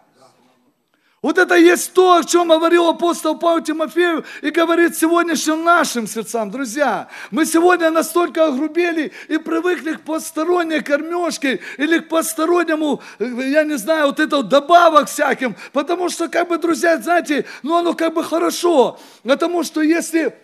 Вот 1.21 1.37
это 1.37 1.53
есть 1.53 1.93
то, 1.93 2.15
о 2.15 2.23
чем 2.23 2.47
говорил 2.47 2.89
апостол 2.89 3.37
Павел 3.37 3.63
Тимофею 3.63 4.25
и 4.41 4.49
говорит 4.49 4.97
сегодняшним 4.97 5.63
нашим 5.63 6.07
сердцам. 6.07 6.49
Друзья, 6.49 7.09
мы 7.29 7.45
сегодня 7.45 7.91
настолько 7.91 8.47
огрубели 8.47 9.11
и 9.27 9.37
привыкли 9.37 9.93
к 9.93 10.01
посторонней 10.01 10.81
кормежке 10.81 11.59
или 11.77 11.99
к 11.99 12.09
постороннему, 12.09 13.03
я 13.19 13.63
не 13.63 13.77
знаю, 13.77 14.07
вот 14.07 14.19
это 14.19 14.41
добавок 14.41 15.09
всяким, 15.09 15.55
потому 15.73 16.09
что, 16.09 16.27
как 16.27 16.47
бы, 16.47 16.57
друзья, 16.57 16.97
знаете, 16.97 17.45
ну 17.61 17.75
оно 17.75 17.93
как 17.93 18.15
бы 18.15 18.23
хорошо, 18.23 18.99
потому 19.21 19.63
что 19.63 19.83
если 19.83 20.35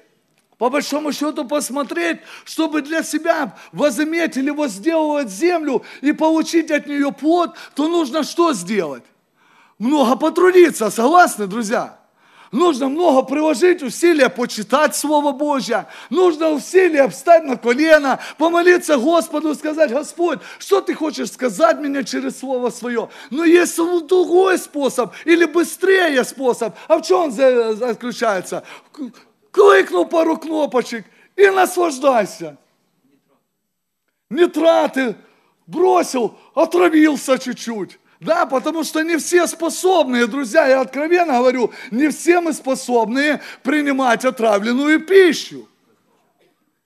по 0.60 0.70
большому 0.70 1.12
счету 1.12 1.44
посмотреть, 1.46 2.20
чтобы 2.46 2.84
для 2.84 3.02
себя 3.02 3.58
возыметь 3.72 4.38
или 4.38 4.52
возделывать 4.52 5.30
землю 5.30 5.84
и 6.02 6.12
получить 6.12 6.70
от 6.70 6.86
нее 6.86 7.12
плод, 7.12 7.56
то 7.74 7.88
нужно 7.88 8.22
что 8.22 8.54
сделать? 8.54 9.04
Много 9.80 10.16
потрудиться, 10.16 10.90
согласны, 10.90 11.48
друзья? 11.48 12.00
Нужно 12.52 12.88
много 12.88 13.24
приложить 13.24 13.84
усилия 13.84 14.30
почитать 14.30 14.96
Слово 14.96 15.34
Божье. 15.34 15.86
Нужно 16.10 16.52
усилия 16.52 17.08
встать 17.10 17.44
на 17.44 17.58
колено, 17.58 18.20
помолиться 18.38 18.98
Господу, 18.98 19.54
сказать, 19.54 19.92
Господь, 19.92 20.40
что 20.58 20.80
ты 20.80 20.94
хочешь 20.94 21.32
сказать 21.32 21.78
мне 21.80 22.04
через 22.06 22.40
Слово 22.40 22.70
Свое? 22.70 23.10
Но 23.32 23.44
есть 23.44 23.76
другой 23.76 24.58
способ 24.58 25.14
или 25.26 25.46
быстрее 25.46 26.24
способ. 26.24 26.74
А 26.88 26.98
в 26.98 27.02
чем 27.02 27.18
он 27.18 27.32
заключается? 27.32 28.64
Кликнул 29.52 30.06
пару 30.06 30.38
кнопочек 30.38 31.06
и 31.36 31.50
наслаждайся. 31.50 32.58
Нитраты 34.30 35.16
бросил, 35.66 36.38
отравился 36.56 37.38
чуть-чуть. 37.38 38.00
Да, 38.20 38.46
потому 38.46 38.84
что 38.84 39.04
не 39.04 39.18
все 39.18 39.46
способны, 39.46 40.26
друзья, 40.26 40.68
я 40.68 40.82
откровенно 40.82 41.34
говорю, 41.34 41.72
не 41.92 42.10
все 42.10 42.42
мы 42.42 42.54
способны 42.54 43.42
принимать 43.62 44.26
отравленную 44.26 45.02
пищу. 45.02 45.68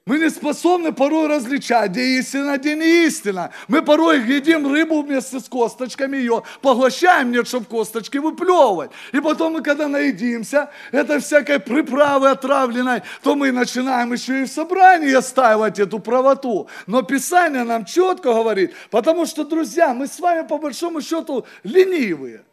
Мы 0.07 0.17
не 0.17 0.31
способны 0.31 0.91
порой 0.93 1.27
различать, 1.27 1.91
где 1.91 2.17
истина, 2.17 2.57
где 2.57 2.75
не 2.75 3.05
истина. 3.05 3.51
Мы 3.67 3.83
порой 3.83 4.19
едим 4.21 4.71
рыбу 4.71 5.03
вместе 5.03 5.39
с 5.39 5.47
косточками, 5.47 6.17
ее 6.17 6.41
поглощаем, 6.61 7.31
нет, 7.31 7.47
чтобы 7.47 7.65
косточки 7.65 8.17
выплевывать. 8.17 8.89
И 9.11 9.19
потом 9.19 9.53
мы, 9.53 9.61
когда 9.61 9.87
наедимся, 9.87 10.71
это 10.91 11.19
всякой 11.19 11.59
приправы 11.59 12.31
отравленной, 12.31 13.03
то 13.21 13.35
мы 13.35 13.51
начинаем 13.51 14.11
еще 14.11 14.41
и 14.41 14.45
в 14.45 14.51
собрании 14.51 15.13
оставить 15.13 15.77
эту 15.77 15.99
правоту. 15.99 16.67
Но 16.87 17.03
Писание 17.03 17.63
нам 17.63 17.85
четко 17.85 18.33
говорит, 18.33 18.73
потому 18.89 19.27
что, 19.27 19.45
друзья, 19.45 19.93
мы 19.93 20.07
с 20.07 20.19
вами 20.19 20.47
по 20.47 20.57
большому 20.57 21.01
счету 21.01 21.45
ленивые. 21.63 22.43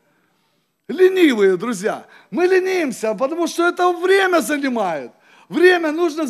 ленивые, 0.86 1.56
друзья. 1.56 2.04
Мы 2.30 2.46
ленимся, 2.46 3.14
потому 3.14 3.46
что 3.46 3.66
это 3.66 3.90
время 3.90 4.40
занимает. 4.40 5.12
Время 5.48 5.92
нужно 5.92 6.26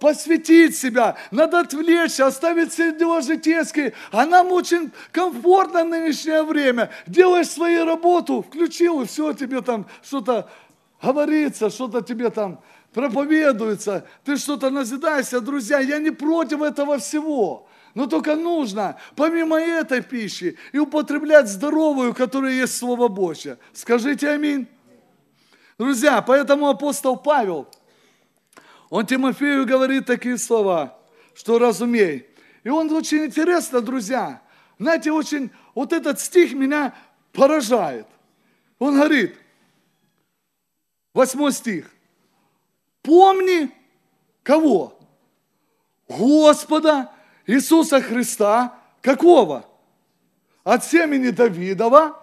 посвятить 0.00 0.76
себя, 0.76 1.16
надо 1.30 1.60
отвлечься, 1.60 2.26
оставить 2.26 2.72
все 2.72 3.20
житейские. 3.20 3.92
А 4.10 4.26
нам 4.26 4.50
очень 4.50 4.90
комфортно 5.12 5.84
нынешнее 5.84 6.42
время. 6.42 6.90
Делаешь 7.06 7.48
свою 7.48 7.84
работу, 7.84 8.42
включил, 8.42 9.02
и 9.02 9.06
все, 9.06 9.32
тебе 9.32 9.60
там 9.60 9.86
что-то 10.02 10.50
говорится, 11.00 11.70
что-то 11.70 12.02
тебе 12.02 12.30
там 12.30 12.60
проповедуется, 12.92 14.06
ты 14.24 14.36
что-то 14.36 14.70
назидаешься. 14.70 15.40
Друзья, 15.40 15.78
я 15.78 15.98
не 15.98 16.10
против 16.10 16.62
этого 16.62 16.98
всего. 16.98 17.68
Но 17.94 18.06
только 18.06 18.34
нужно, 18.34 18.96
помимо 19.14 19.58
этой 19.58 20.02
пищи, 20.02 20.58
и 20.72 20.78
употреблять 20.78 21.48
здоровую, 21.48 22.12
которая 22.12 22.52
есть 22.52 22.76
Слово 22.76 23.08
Божье. 23.08 23.56
Скажите 23.72 24.28
аминь. 24.28 24.66
Друзья, 25.78 26.20
поэтому 26.22 26.68
апостол 26.68 27.16
Павел, 27.16 27.68
он 28.90 29.06
Тимофею 29.06 29.66
говорит 29.66 30.06
такие 30.06 30.38
слова, 30.38 30.98
что 31.34 31.58
разумей. 31.58 32.26
И 32.62 32.68
он 32.68 32.90
очень 32.92 33.26
интересно, 33.26 33.80
друзья. 33.80 34.42
Знаете, 34.78 35.12
очень, 35.12 35.50
вот 35.74 35.92
этот 35.92 36.20
стих 36.20 36.52
меня 36.52 36.94
поражает. 37.32 38.06
Он 38.78 38.94
говорит, 38.94 39.36
восьмой 41.14 41.52
стих. 41.52 41.90
Помни 43.02 43.70
кого? 44.42 44.98
Господа 46.08 47.12
Иисуса 47.46 48.00
Христа, 48.00 48.78
какого? 49.00 49.68
От 50.62 50.84
семени 50.84 51.30
Давидова, 51.30 52.20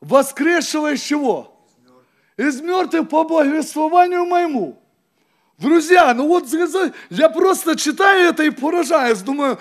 воскресшего 0.00 0.92
из 0.92 1.02
чего? 1.02 1.54
Из 2.36 2.60
мертвых 2.60 3.08
по 3.08 3.24
благовествованию 3.24 4.24
моему. 4.24 4.80
Друзья, 5.58 6.14
ну 6.14 6.28
вот 6.28 6.46
я 7.10 7.28
просто 7.28 7.76
читаю 7.76 8.30
это 8.30 8.44
и 8.44 8.50
поражаюсь, 8.50 9.18
думаю, 9.18 9.58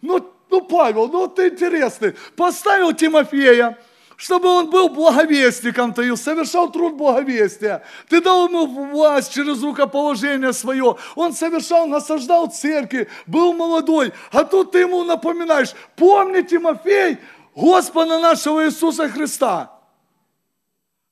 ну, 0.00 0.34
ну 0.48 0.62
Павел, 0.62 1.08
ну 1.08 1.28
ты 1.28 1.48
интересный. 1.48 2.14
Поставил 2.34 2.94
Тимофея, 2.94 3.78
чтобы 4.16 4.48
он 4.48 4.70
был 4.70 4.88
благовестником 4.88 5.92
твоим, 5.92 6.16
совершал 6.16 6.72
труд 6.72 6.94
благовестия. 6.94 7.84
Ты 8.08 8.22
дал 8.22 8.48
ему 8.48 8.66
власть 8.90 9.34
через 9.34 9.62
рукоположение 9.62 10.54
свое. 10.54 10.96
Он 11.14 11.34
совершал, 11.34 11.86
насаждал 11.88 12.46
церкви, 12.46 13.08
был 13.26 13.52
молодой. 13.52 14.14
А 14.32 14.44
тут 14.44 14.72
ты 14.72 14.78
ему 14.78 15.04
напоминаешь, 15.04 15.74
помни, 15.96 16.40
Тимофей, 16.40 17.18
Господа 17.54 18.18
нашего 18.18 18.64
Иисуса 18.64 19.10
Христа, 19.10 19.78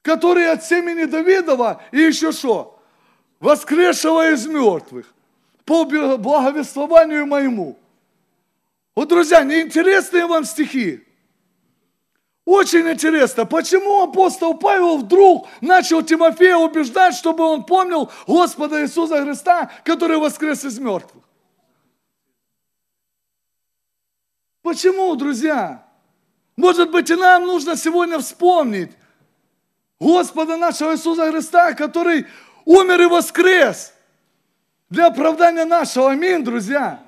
который 0.00 0.50
от 0.50 0.64
семени 0.64 1.04
Давидова 1.04 1.82
и 1.92 2.00
еще 2.00 2.32
что? 2.32 2.71
Воскресшего 3.42 4.30
из 4.30 4.46
мертвых 4.46 5.12
по 5.64 5.84
благовествованию 5.84 7.26
моему. 7.26 7.76
Вот, 8.94 9.08
друзья, 9.08 9.42
неинтересные 9.42 10.26
вам 10.26 10.44
стихи? 10.44 11.04
Очень 12.44 12.88
интересно, 12.88 13.44
почему 13.44 14.02
апостол 14.02 14.54
Павел 14.54 14.98
вдруг 14.98 15.48
начал 15.60 16.02
Тимофея 16.02 16.56
убеждать, 16.56 17.16
чтобы 17.16 17.42
он 17.42 17.64
помнил 17.64 18.12
Господа 18.28 18.80
Иисуса 18.84 19.20
Христа, 19.24 19.72
который 19.84 20.18
воскрес 20.18 20.64
из 20.64 20.78
мертвых? 20.78 21.24
Почему, 24.62 25.16
друзья? 25.16 25.84
Может 26.54 26.92
быть, 26.92 27.10
и 27.10 27.16
нам 27.16 27.44
нужно 27.46 27.76
сегодня 27.76 28.20
вспомнить 28.20 28.92
Господа 29.98 30.56
нашего 30.56 30.92
Иисуса 30.92 31.28
Христа, 31.32 31.72
который 31.74 32.26
умер 32.64 33.02
и 33.02 33.06
воскрес 33.06 33.92
для 34.90 35.06
оправдания 35.06 35.64
нашего. 35.64 36.10
Аминь, 36.10 36.44
друзья. 36.44 37.02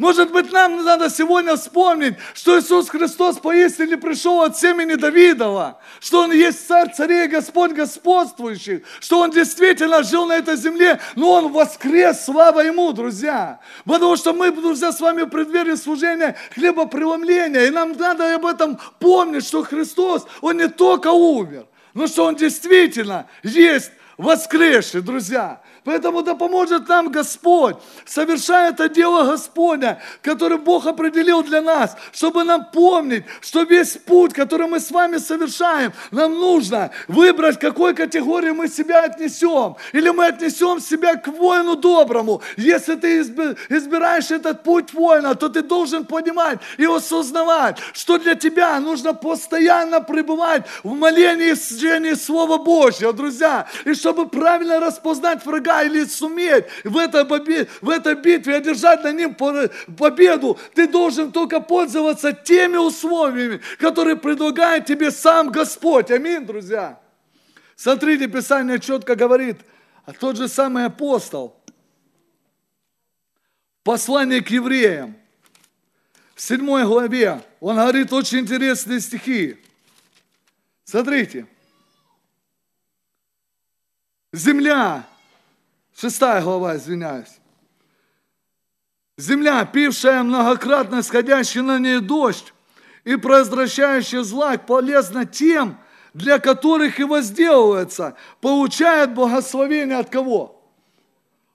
Может 0.00 0.32
быть, 0.32 0.50
нам 0.50 0.82
надо 0.82 1.10
сегодня 1.10 1.56
вспомнить, 1.56 2.14
что 2.32 2.58
Иисус 2.58 2.88
Христос 2.88 3.36
поистине 3.36 3.98
пришел 3.98 4.40
от 4.40 4.56
семени 4.56 4.94
Давидова, 4.94 5.78
что 6.00 6.22
Он 6.22 6.32
есть 6.32 6.66
Царь 6.66 6.90
царей, 6.90 7.28
Господь 7.28 7.72
господствующий, 7.72 8.82
что 8.98 9.18
Он 9.20 9.30
действительно 9.30 10.02
жил 10.02 10.24
на 10.24 10.38
этой 10.38 10.56
земле, 10.56 10.98
но 11.16 11.32
Он 11.32 11.52
воскрес, 11.52 12.24
слава 12.24 12.60
Ему, 12.60 12.92
друзья. 12.92 13.60
Потому 13.84 14.16
что 14.16 14.32
мы, 14.32 14.50
друзья, 14.50 14.90
с 14.90 15.00
вами 15.00 15.24
в 15.24 15.28
преддверии 15.28 15.74
служения 15.74 16.34
хлебопреломления, 16.54 17.66
и 17.66 17.70
нам 17.70 17.92
надо 17.92 18.34
об 18.34 18.46
этом 18.46 18.80
помнить, 19.00 19.46
что 19.46 19.62
Христос, 19.62 20.26
Он 20.40 20.56
не 20.56 20.68
только 20.68 21.08
умер, 21.08 21.66
но 21.92 22.06
что 22.06 22.24
Он 22.24 22.36
действительно 22.36 23.26
есть 23.42 23.92
воскресший, 24.20 25.00
друзья. 25.02 25.60
Поэтому 25.90 26.22
да 26.22 26.36
поможет 26.36 26.88
нам 26.88 27.10
Господь, 27.10 27.74
совершая 28.06 28.70
это 28.70 28.88
дело 28.88 29.24
Господня, 29.24 30.00
которое 30.22 30.56
Бог 30.56 30.86
определил 30.86 31.42
для 31.42 31.60
нас, 31.60 31.96
чтобы 32.12 32.44
нам 32.44 32.66
помнить, 32.72 33.24
что 33.40 33.62
весь 33.62 33.96
путь, 33.96 34.32
который 34.32 34.68
мы 34.68 34.78
с 34.78 34.92
вами 34.92 35.16
совершаем, 35.16 35.92
нам 36.12 36.34
нужно 36.34 36.92
выбрать, 37.08 37.58
какой 37.58 37.92
категории 37.92 38.52
мы 38.52 38.68
себя 38.68 39.02
отнесем. 39.02 39.74
Или 39.92 40.10
мы 40.10 40.26
отнесем 40.26 40.78
себя 40.78 41.16
к 41.16 41.26
воину 41.26 41.74
доброму. 41.74 42.40
Если 42.56 42.94
ты 42.94 43.22
избираешь 43.22 44.30
этот 44.30 44.62
путь 44.62 44.94
воина, 44.94 45.34
то 45.34 45.48
ты 45.48 45.60
должен 45.60 46.04
понимать 46.04 46.60
и 46.78 46.84
осознавать, 46.84 47.78
что 47.94 48.16
для 48.16 48.36
тебя 48.36 48.78
нужно 48.78 49.12
постоянно 49.12 50.00
пребывать 50.00 50.66
в 50.84 50.94
молении 50.94 51.50
и 51.50 51.56
служении 51.56 52.14
Слова 52.14 52.58
Божьего, 52.58 53.12
друзья. 53.12 53.66
И 53.84 53.94
чтобы 53.94 54.28
правильно 54.28 54.78
распознать 54.78 55.44
врага 55.44 55.79
или 55.82 56.04
суметь 56.04 56.64
в 56.84 56.96
этой, 56.96 57.24
в 57.80 57.88
этой 57.88 58.14
битве 58.14 58.56
одержать 58.56 59.04
на 59.04 59.12
ним 59.12 59.34
победу, 59.34 60.58
ты 60.74 60.86
должен 60.86 61.32
только 61.32 61.60
пользоваться 61.60 62.32
теми 62.32 62.76
условиями, 62.76 63.60
которые 63.78 64.16
предлагает 64.16 64.86
тебе 64.86 65.10
сам 65.10 65.50
Господь. 65.50 66.10
Аминь, 66.10 66.46
друзья. 66.46 67.00
Смотрите, 67.76 68.26
Писание 68.28 68.78
четко 68.78 69.14
говорит, 69.14 69.58
а 70.04 70.12
тот 70.12 70.36
же 70.36 70.48
самый 70.48 70.84
апостол, 70.84 71.56
послание 73.82 74.42
к 74.42 74.50
евреям, 74.50 75.16
в 76.34 76.42
седьмой 76.42 76.84
главе, 76.84 77.42
он 77.60 77.76
говорит 77.76 78.12
очень 78.12 78.40
интересные 78.40 79.00
стихи. 79.00 79.58
Смотрите. 80.84 81.46
Земля 84.32 85.06
Шестая 86.00 86.40
глава, 86.40 86.76
извиняюсь. 86.76 87.40
Земля, 89.18 89.66
пившая 89.66 90.22
многократно 90.22 91.02
сходящий 91.02 91.60
на 91.60 91.78
ней 91.78 92.00
дождь 92.00 92.54
и 93.04 93.16
произвращающий 93.16 94.24
злак, 94.24 94.64
полезна 94.64 95.26
тем, 95.26 95.76
для 96.14 96.38
которых 96.38 97.00
и 97.00 97.04
возделывается, 97.04 98.16
получает 98.40 99.12
благословение 99.12 99.98
от 99.98 100.08
кого? 100.08 100.64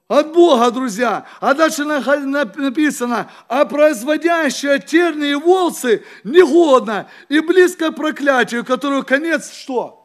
От 0.08 0.32
Бога, 0.32 0.70
друзья. 0.70 1.26
А 1.40 1.56
дальше 1.56 1.84
написано, 1.84 3.32
а 3.48 3.66
производящие 3.66 4.78
терни 4.78 5.30
и 5.30 5.34
волцы 5.34 6.06
негодно 6.24 7.10
и 7.30 7.40
близко 7.40 7.92
проклятию, 7.92 8.64
которого 8.64 9.02
конец 9.02 9.52
что? 9.52 10.05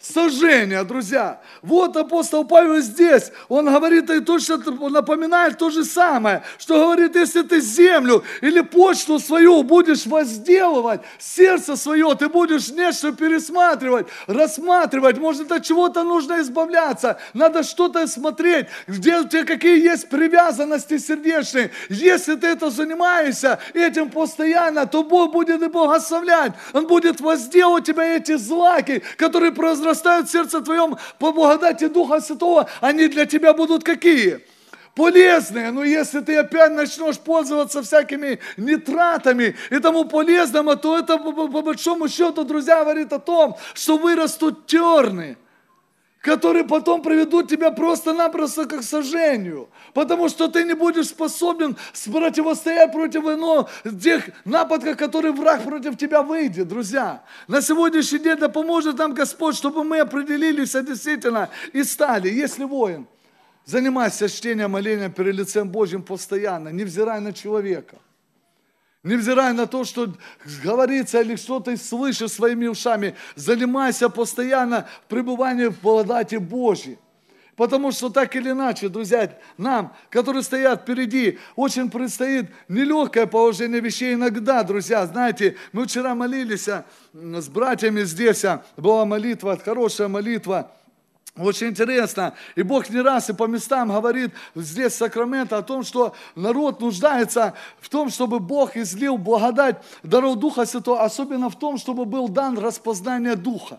Сожжения, 0.00 0.82
друзья. 0.82 1.40
Вот 1.60 1.94
апостол 1.96 2.44
Павел 2.44 2.80
здесь, 2.80 3.30
он 3.48 3.66
говорит 3.66 4.08
и 4.08 4.20
точно 4.20 4.56
напоминает 4.88 5.58
то 5.58 5.68
же 5.68 5.84
самое, 5.84 6.42
что 6.58 6.80
говорит, 6.80 7.14
если 7.16 7.42
ты 7.42 7.60
землю 7.60 8.24
или 8.40 8.62
почту 8.62 9.18
свою 9.18 9.62
будешь 9.62 10.06
возделывать, 10.06 11.02
сердце 11.18 11.76
свое, 11.76 12.14
ты 12.14 12.30
будешь 12.30 12.70
нечто 12.70 13.12
пересматривать, 13.12 14.06
рассматривать, 14.26 15.18
может 15.18 15.52
от 15.52 15.64
чего-то 15.64 16.02
нужно 16.02 16.40
избавляться, 16.40 17.18
надо 17.34 17.62
что-то 17.62 18.06
смотреть, 18.06 18.68
где 18.86 19.20
у 19.20 19.28
тебя 19.28 19.44
какие 19.44 19.82
есть 19.82 20.08
привязанности 20.08 20.96
сердечные. 20.96 21.72
Если 21.90 22.36
ты 22.36 22.46
это 22.46 22.70
занимаешься 22.70 23.58
этим 23.74 24.08
постоянно, 24.10 24.86
то 24.86 25.04
Бог 25.04 25.32
будет 25.32 25.62
и 25.62 25.66
благословлять, 25.68 26.52
Он 26.72 26.86
будет 26.86 27.20
возделывать 27.20 27.84
тебя 27.84 28.16
эти 28.16 28.36
злаки, 28.36 29.02
которые 29.18 29.52
произрастают 29.52 29.89
возрастают 29.90 30.28
в 30.28 30.32
сердце 30.32 30.60
твоем 30.60 30.96
по 31.18 31.32
благодати 31.32 31.88
Духа 31.88 32.20
Святого, 32.20 32.68
они 32.80 33.08
для 33.08 33.26
тебя 33.26 33.52
будут 33.52 33.84
какие? 33.84 34.40
полезные. 34.96 35.70
Но 35.70 35.84
если 35.84 36.20
ты 36.20 36.36
опять 36.36 36.72
начнешь 36.72 37.18
пользоваться 37.18 37.80
всякими 37.80 38.38
нитратами 38.56 39.56
и 39.70 39.78
тому 39.78 40.04
полезным, 40.04 40.66
то 40.78 40.98
это 40.98 41.16
по, 41.16 41.62
большому 41.62 42.08
счету, 42.08 42.44
друзья, 42.44 42.80
говорит 42.80 43.12
о 43.12 43.18
том, 43.18 43.56
что 43.72 43.96
вырастут 43.96 44.66
терны. 44.66 45.38
Которые 46.20 46.64
потом 46.64 47.02
приведут 47.02 47.48
тебя 47.48 47.70
просто-напросто 47.70 48.66
к 48.66 48.82
сожжению. 48.82 49.70
Потому 49.94 50.28
что 50.28 50.48
ты 50.48 50.64
не 50.64 50.74
будешь 50.74 51.08
способен 51.08 51.76
противостоять 52.12 52.92
против 52.92 53.24
иного, 53.24 53.68
тех 54.02 54.28
нападков, 54.44 54.96
которые 54.96 55.32
враг 55.32 55.62
против 55.62 55.96
тебя 55.96 56.22
выйдет, 56.22 56.68
друзья. 56.68 57.24
На 57.48 57.62
сегодняшний 57.62 58.18
день 58.18 58.36
да 58.36 58.48
поможет 58.48 58.98
нам 58.98 59.14
Господь, 59.14 59.56
чтобы 59.56 59.82
мы 59.82 60.00
определились 60.00 60.72
действительно 60.72 61.48
и 61.72 61.82
стали, 61.84 62.28
если 62.28 62.64
воин. 62.64 63.06
Занимайся 63.64 64.28
чтением 64.28 64.72
моления 64.72 65.08
перед 65.08 65.34
лицем 65.34 65.68
Божьим 65.68 66.02
постоянно, 66.02 66.68
невзирая 66.68 67.20
на 67.20 67.32
человека. 67.32 67.98
Невзирая 69.02 69.54
на 69.54 69.66
то, 69.66 69.84
что 69.84 70.14
говорится 70.62 71.22
или 71.22 71.36
что 71.36 71.60
ты 71.60 71.78
слышишь 71.78 72.32
своими 72.32 72.66
ушами, 72.66 73.14
занимайся 73.34 74.10
постоянно 74.10 74.86
пребыванием 75.08 75.72
в 75.72 75.80
благодати 75.80 76.36
Божьей. 76.36 76.98
Потому 77.56 77.92
что 77.92 78.08
так 78.08 78.34
или 78.36 78.50
иначе, 78.50 78.88
друзья, 78.88 79.38
нам, 79.58 79.94
которые 80.08 80.42
стоят 80.42 80.82
впереди, 80.82 81.38
очень 81.56 81.90
предстоит 81.90 82.46
нелегкое 82.68 83.26
положение 83.26 83.80
вещей 83.80 84.14
иногда, 84.14 84.62
друзья. 84.62 85.06
Знаете, 85.06 85.56
мы 85.72 85.86
вчера 85.86 86.14
молились 86.14 86.68
с 87.12 87.48
братьями 87.48 88.02
здесь, 88.04 88.44
была 88.76 89.04
молитва, 89.04 89.58
хорошая 89.62 90.08
молитва. 90.08 90.72
Очень 91.36 91.68
интересно. 91.68 92.34
И 92.56 92.62
Бог 92.62 92.90
не 92.90 93.00
раз 93.00 93.30
и 93.30 93.32
по 93.32 93.46
местам 93.46 93.88
говорит 93.88 94.32
здесь 94.54 94.94
Сакрамента 94.94 95.58
о 95.58 95.62
том, 95.62 95.84
что 95.84 96.14
народ 96.34 96.80
нуждается 96.80 97.54
в 97.78 97.88
том, 97.88 98.10
чтобы 98.10 98.40
Бог 98.40 98.76
излил 98.76 99.16
благодать, 99.16 99.80
даров 100.02 100.36
Духа 100.36 100.66
Святого, 100.66 101.02
особенно 101.02 101.48
в 101.48 101.58
том, 101.58 101.78
чтобы 101.78 102.04
был 102.04 102.28
дан 102.28 102.58
распознание 102.58 103.36
Духа. 103.36 103.78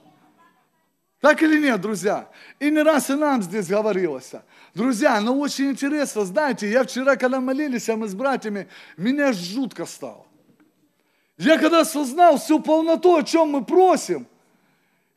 Так 1.20 1.44
или 1.44 1.60
нет, 1.60 1.80
друзья? 1.82 2.30
И 2.60 2.72
не 2.72 2.82
раз 2.82 3.10
и 3.10 3.14
нам 3.14 3.44
здесь 3.44 3.68
говорилось. 3.68 4.32
Друзья, 4.74 5.20
но 5.22 5.34
ну 5.34 5.40
очень 5.42 5.72
интересно, 5.72 6.26
знаете, 6.26 6.70
я 6.70 6.84
вчера, 6.84 7.16
когда 7.16 7.40
молились, 7.40 7.90
а 7.90 7.96
мы 7.96 8.08
с 8.08 8.16
братьями, 8.16 8.68
меня 8.98 9.34
жутко 9.34 9.86
стало. 9.86 10.26
Я 11.38 11.60
когда 11.60 11.82
осознал 11.82 12.38
всю 12.38 12.60
полноту, 12.60 13.18
о 13.18 13.24
чем 13.24 13.50
мы 13.50 13.64
просим, 13.64 14.26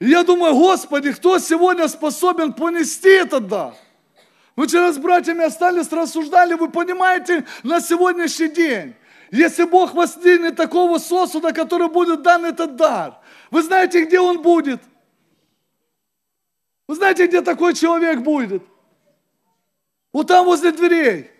и 0.05 0.11
я 0.11 0.23
думаю, 0.23 0.55
Господи, 0.55 1.13
кто 1.13 1.39
сегодня 1.39 1.89
способен 1.89 2.53
понести 2.53 3.09
этот 3.09 3.49
дар? 3.49 3.75
Мы 4.55 4.67
вчера 4.67 4.93
с 4.93 4.99
братьями 4.99 5.45
остались, 5.45 5.91
рассуждали, 5.91 6.53
вы 6.53 6.69
понимаете, 6.69 7.47
на 7.63 7.81
сегодняшний 7.81 8.49
день, 8.49 8.95
если 9.31 9.65
Бог 9.65 9.95
воздвигнет 9.95 10.57
такого 10.57 10.99
сосуда, 10.99 11.55
который 11.55 11.89
будет 11.89 12.21
дан 12.21 12.45
этот 12.45 12.77
дар, 12.77 13.19
вы 13.51 13.63
знаете, 13.63 14.05
где 14.05 14.21
он 14.21 14.43
будет? 14.43 14.83
Вы 16.87 16.97
знаете, 16.97 17.27
где 17.27 17.41
такой 17.41 17.73
человек 17.73 18.19
будет? 18.19 18.63
Вот 20.13 20.27
там 20.27 20.45
возле 20.45 20.73
дверей. 20.73 21.31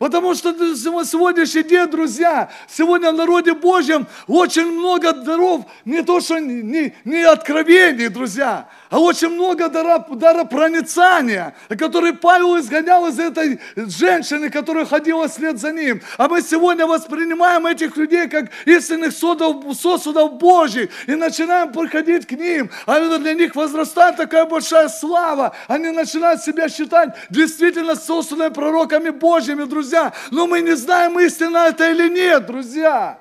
Потому 0.00 0.34
что 0.34 0.54
сегодняшний 0.54 1.62
день, 1.62 1.86
друзья, 1.86 2.48
сегодня 2.66 3.12
в 3.12 3.16
народе 3.16 3.52
Божьем 3.52 4.06
очень 4.26 4.64
много 4.64 5.12
даров, 5.12 5.66
не 5.84 6.00
то 6.02 6.20
что 6.20 6.38
не, 6.38 6.94
не 7.04 7.22
откровений, 7.22 8.08
друзья, 8.08 8.66
а 8.88 8.98
очень 8.98 9.28
много 9.28 9.68
дара, 9.68 10.02
дара 10.08 10.44
проницания, 10.44 11.54
который 11.68 12.14
Павел 12.14 12.58
изгонял 12.58 13.08
из 13.08 13.18
этой 13.18 13.60
женщины, 13.76 14.48
которая 14.48 14.86
ходила 14.86 15.28
вслед 15.28 15.58
за 15.60 15.70
ним. 15.70 16.00
А 16.16 16.28
мы 16.28 16.40
сегодня 16.40 16.86
воспринимаем 16.86 17.66
этих 17.66 17.94
людей 17.98 18.26
как 18.26 18.46
истинных 18.64 19.12
сосудов, 19.12 19.76
сосудов 19.76 20.38
Божьих 20.38 20.88
и 21.08 21.14
начинаем 21.14 21.72
приходить 21.72 22.26
к 22.26 22.32
ним. 22.32 22.70
А 22.86 23.18
для 23.18 23.34
них 23.34 23.54
возрастает 23.54 24.16
такая 24.16 24.46
большая 24.46 24.88
слава. 24.88 25.54
Они 25.68 25.90
начинают 25.90 26.42
себя 26.42 26.70
считать 26.70 27.10
действительно 27.28 27.96
сосудами 27.96 28.50
пророками 28.50 29.10
Божьими, 29.10 29.64
друзья 29.64 29.89
друзья, 29.90 30.12
но 30.30 30.46
мы 30.46 30.60
не 30.60 30.76
знаем, 30.76 31.18
истина 31.18 31.68
это 31.68 31.90
или 31.90 32.08
нет, 32.08 32.46
друзья. 32.46 33.18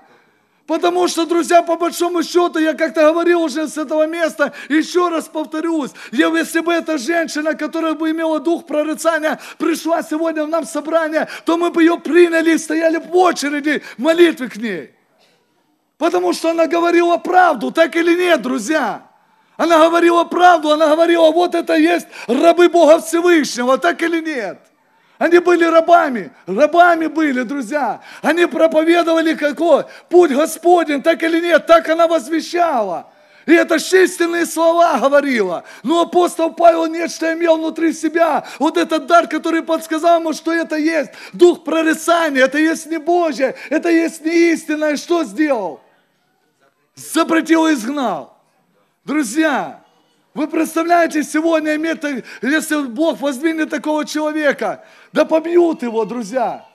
Потому 0.67 1.07
что, 1.07 1.25
друзья, 1.25 1.63
по 1.63 1.77
большому 1.77 2.21
счету, 2.21 2.59
я 2.59 2.75
как-то 2.75 3.01
говорил 3.01 3.41
уже 3.41 3.67
с 3.67 3.75
этого 3.75 4.05
места, 4.05 4.53
еще 4.69 5.09
раз 5.09 5.27
повторюсь, 5.27 5.89
если 6.11 6.59
бы 6.59 6.71
эта 6.71 6.99
женщина, 6.99 7.55
которая 7.55 7.95
бы 7.95 8.11
имела 8.11 8.39
дух 8.39 8.67
прорицания, 8.67 9.39
пришла 9.57 10.03
сегодня 10.03 10.45
в 10.45 10.49
нам 10.49 10.65
собрание, 10.65 11.27
то 11.43 11.57
мы 11.57 11.71
бы 11.71 11.81
ее 11.81 11.97
приняли 11.97 12.53
и 12.53 12.57
стояли 12.59 12.97
в 12.97 13.15
очереди 13.15 13.81
молитвы 13.97 14.47
к 14.47 14.57
ней. 14.57 14.91
Потому 15.97 16.33
что 16.33 16.51
она 16.51 16.67
говорила 16.67 17.17
правду, 17.17 17.71
так 17.71 17.95
или 17.95 18.15
нет, 18.15 18.43
друзья? 18.43 19.07
Она 19.57 19.79
говорила 19.79 20.23
правду, 20.23 20.71
она 20.71 20.87
говорила, 20.87 21.31
вот 21.31 21.55
это 21.55 21.75
есть 21.75 22.07
рабы 22.27 22.69
Бога 22.69 23.01
Всевышнего, 23.01 23.79
так 23.79 24.01
или 24.03 24.21
нет? 24.21 24.68
Они 25.19 25.39
были 25.39 25.65
рабами, 25.65 26.31
рабами 26.47 27.07
были, 27.07 27.43
друзья. 27.43 27.99
Они 28.21 28.45
проповедовали 28.45 29.33
какой? 29.35 29.83
Путь 30.07 30.31
Господень, 30.31 31.03
так 31.03 31.21
или 31.21 31.41
нет, 31.41 31.67
так 31.67 31.89
она 31.89 32.07
возвещала. 32.07 33.05
И 33.45 33.51
это 33.51 33.75
истинные 33.75 34.45
слова 34.45 34.97
говорила. 34.97 35.65
Но 35.83 36.01
апостол 36.01 36.53
Павел 36.53 36.85
нечто 36.85 37.33
имел 37.33 37.57
внутри 37.57 37.91
себя. 37.91 38.45
Вот 38.59 38.77
этот 38.77 39.07
дар, 39.07 39.27
который 39.27 39.61
подсказал 39.61 40.21
ему, 40.21 40.31
что 40.31 40.53
это 40.53 40.77
есть. 40.77 41.11
Дух 41.33 41.65
прорицания, 41.65 42.45
это 42.45 42.57
есть 42.57 42.85
не 42.85 42.97
Божье, 42.97 43.55
это 43.69 43.89
есть 43.89 44.23
не 44.23 44.53
истинное. 44.53 44.95
Что 44.95 45.25
сделал? 45.25 45.81
Запретил 46.95 47.67
и 47.67 47.73
изгнал. 47.73 48.37
Друзья, 49.03 49.81
вы 50.33 50.47
представляете, 50.47 51.23
сегодня 51.23 51.75
иметь, 51.75 51.99
если 52.41 52.83
Бог 52.83 53.19
воздвинет 53.19 53.69
такого 53.69 54.05
человека, 54.05 54.83
да 55.11 55.25
побьют 55.25 55.81
его, 55.81 56.05
друзья. 56.05 56.65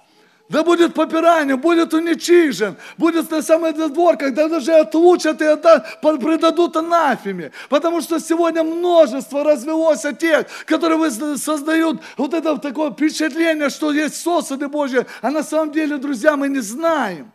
Да 0.51 0.63
будет 0.63 0.93
попирание, 0.93 1.57
будет 1.57 1.95
уничижен, 1.95 2.77
будет 2.99 3.31
на 3.31 3.41
самый 3.41 3.73
двор, 3.73 4.19
когда 4.19 4.47
даже 4.47 4.75
отлучат 4.75 5.41
и 5.41 5.47
отдать, 5.47 6.01
предадут 6.03 6.77
анафеме. 6.77 7.51
Потому 7.71 8.03
что 8.03 8.21
сегодня 8.21 8.63
множество 8.63 9.43
развелось 9.43 10.05
тех, 10.19 10.47
которые 10.67 11.11
создают 11.39 12.03
вот 12.19 12.35
это 12.35 12.59
такое 12.59 12.91
впечатление, 12.91 13.71
что 13.71 13.91
есть 13.91 14.17
сосуды 14.17 14.69
Божьи, 14.69 15.07
а 15.23 15.31
на 15.31 15.43
самом 15.43 15.73
деле, 15.73 15.97
друзья, 15.97 16.37
мы 16.37 16.49
не 16.49 16.61
знаем. 16.61 17.33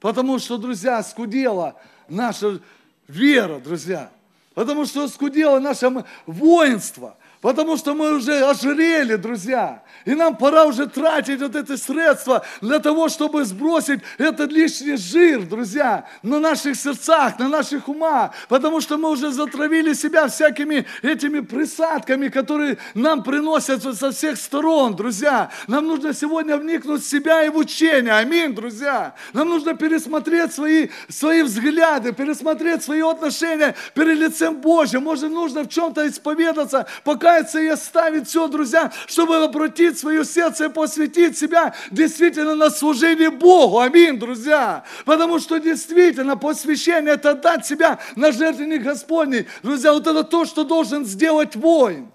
Потому 0.00 0.40
что, 0.40 0.56
друзья, 0.56 1.00
скудела 1.04 1.76
наша 2.08 2.58
вера, 3.06 3.60
друзья. 3.60 4.10
Потому 4.58 4.86
что 4.86 5.06
скудело 5.06 5.60
наше 5.60 5.88
воинство. 6.26 7.16
Потому 7.40 7.76
что 7.76 7.94
мы 7.94 8.14
уже 8.14 8.40
ожирели, 8.40 9.14
друзья. 9.14 9.82
И 10.04 10.14
нам 10.14 10.36
пора 10.36 10.64
уже 10.64 10.86
тратить 10.86 11.40
вот 11.40 11.54
эти 11.54 11.76
средства 11.76 12.44
для 12.60 12.80
того, 12.80 13.08
чтобы 13.08 13.44
сбросить 13.44 14.00
этот 14.16 14.50
лишний 14.50 14.96
жир, 14.96 15.42
друзья, 15.42 16.06
на 16.22 16.40
наших 16.40 16.74
сердцах, 16.76 17.38
на 17.38 17.48
наших 17.48 17.88
умах. 17.88 18.32
Потому 18.48 18.80
что 18.80 18.98
мы 18.98 19.10
уже 19.10 19.30
затравили 19.30 19.92
себя 19.92 20.26
всякими 20.26 20.84
этими 21.02 21.40
присадками, 21.40 22.28
которые 22.28 22.78
нам 22.94 23.22
приносят 23.22 23.82
со 23.82 24.10
всех 24.10 24.36
сторон, 24.36 24.96
друзья. 24.96 25.50
Нам 25.68 25.86
нужно 25.86 26.14
сегодня 26.14 26.56
вникнуть 26.56 27.04
в 27.04 27.08
себя 27.08 27.44
и 27.44 27.50
в 27.50 27.56
учение. 27.56 28.14
Аминь, 28.14 28.54
друзья. 28.54 29.14
Нам 29.32 29.48
нужно 29.48 29.74
пересмотреть 29.74 30.54
свои, 30.54 30.88
свои 31.08 31.42
взгляды, 31.42 32.12
пересмотреть 32.12 32.82
свои 32.82 33.00
отношения 33.00 33.76
перед 33.94 34.18
лицем 34.18 34.56
Божьим. 34.56 35.04
Может, 35.04 35.30
нужно 35.30 35.62
в 35.62 35.68
чем-то 35.68 36.08
исповедаться, 36.08 36.86
пока 37.04 37.27
покаяться 37.28 37.60
и 37.60 37.66
оставить 37.66 38.28
все, 38.28 38.48
друзья, 38.48 38.90
чтобы 39.06 39.36
обратить 39.36 39.98
свое 39.98 40.24
сердце 40.24 40.66
и 40.66 40.68
посвятить 40.68 41.36
себя 41.36 41.74
действительно 41.90 42.54
на 42.54 42.70
служение 42.70 43.30
Богу. 43.30 43.80
Аминь, 43.80 44.18
друзья. 44.18 44.84
Потому 45.04 45.38
что 45.38 45.58
действительно 45.58 46.36
посвящение 46.36 47.14
это 47.14 47.34
дать 47.34 47.66
себя 47.66 47.98
на 48.16 48.32
жертвенник 48.32 48.82
Господний. 48.82 49.46
Друзья, 49.62 49.92
вот 49.92 50.06
это 50.06 50.24
то, 50.24 50.46
что 50.46 50.64
должен 50.64 51.04
сделать 51.04 51.54
воин. 51.54 52.10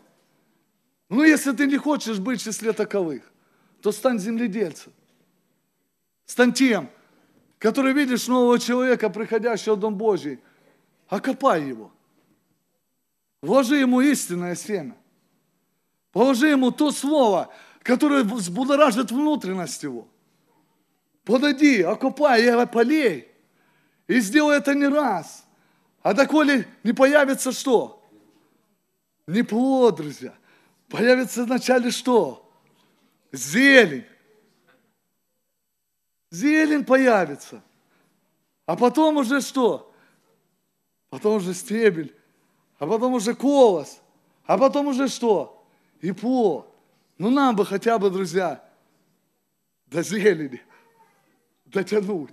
Ну, 1.10 1.24
если 1.24 1.52
ты 1.52 1.68
не 1.68 1.78
хочешь 1.78 2.18
быть 2.18 2.42
в 2.42 2.44
числе 2.44 2.74
таковых, 2.74 3.22
то 3.82 3.92
стань 3.92 4.18
земледельцем. 4.18 4.92
Стань 6.26 6.54
тем, 6.54 6.90
который 7.60 7.94
видишь 7.94 8.28
нового 8.28 8.58
человека, 8.58 9.10
приходящего 9.10 9.76
в 9.76 9.80
Дом 9.80 9.96
Божий, 9.96 10.40
окопай 11.08 11.64
его. 11.68 11.92
Вложи 13.44 13.76
ему 13.76 14.02
истинное 14.02 14.56
семя. 14.56 14.96
Положи 16.14 16.50
ему 16.50 16.72
то 16.72 16.92
слово, 16.92 17.52
которое 17.82 18.24
взбудоражит 18.24 19.12
внутренность 19.12 19.84
его. 19.84 20.08
Подойди, 21.26 21.82
окупай, 21.82 22.68
полей. 22.68 23.28
И 24.08 24.20
сделай 24.20 24.58
это 24.58 24.76
не 24.76 24.88
раз. 24.88 25.44
А 26.04 26.14
доколе 26.14 26.68
не 26.84 26.94
появится 26.94 27.52
что? 27.52 28.02
Не 29.26 29.42
плод, 29.42 29.96
друзья. 29.96 30.34
Появится 30.88 31.46
вначале 31.46 31.90
что? 31.90 32.50
Зелень. 33.32 34.06
Зелень 36.30 36.86
появится. 36.86 37.64
А 38.68 38.76
потом 38.76 39.18
уже 39.18 39.42
что? 39.42 39.92
Потом 41.10 41.38
уже 41.38 41.54
стебель. 41.54 42.16
а 42.80 42.86
потом 42.86 43.14
уже 43.14 43.34
колос, 43.34 44.02
а 44.46 44.58
потом 44.58 44.88
уже 44.88 45.08
что? 45.08 45.63
И 46.04 46.12
плод. 46.12 46.70
Ну 47.18 47.30
нам 47.30 47.56
бы 47.56 47.66
хотя 47.66 47.98
бы, 47.98 48.10
друзья, 48.10 48.62
до 49.86 50.04
зелени 50.04 50.62
дотянуть. 51.64 52.30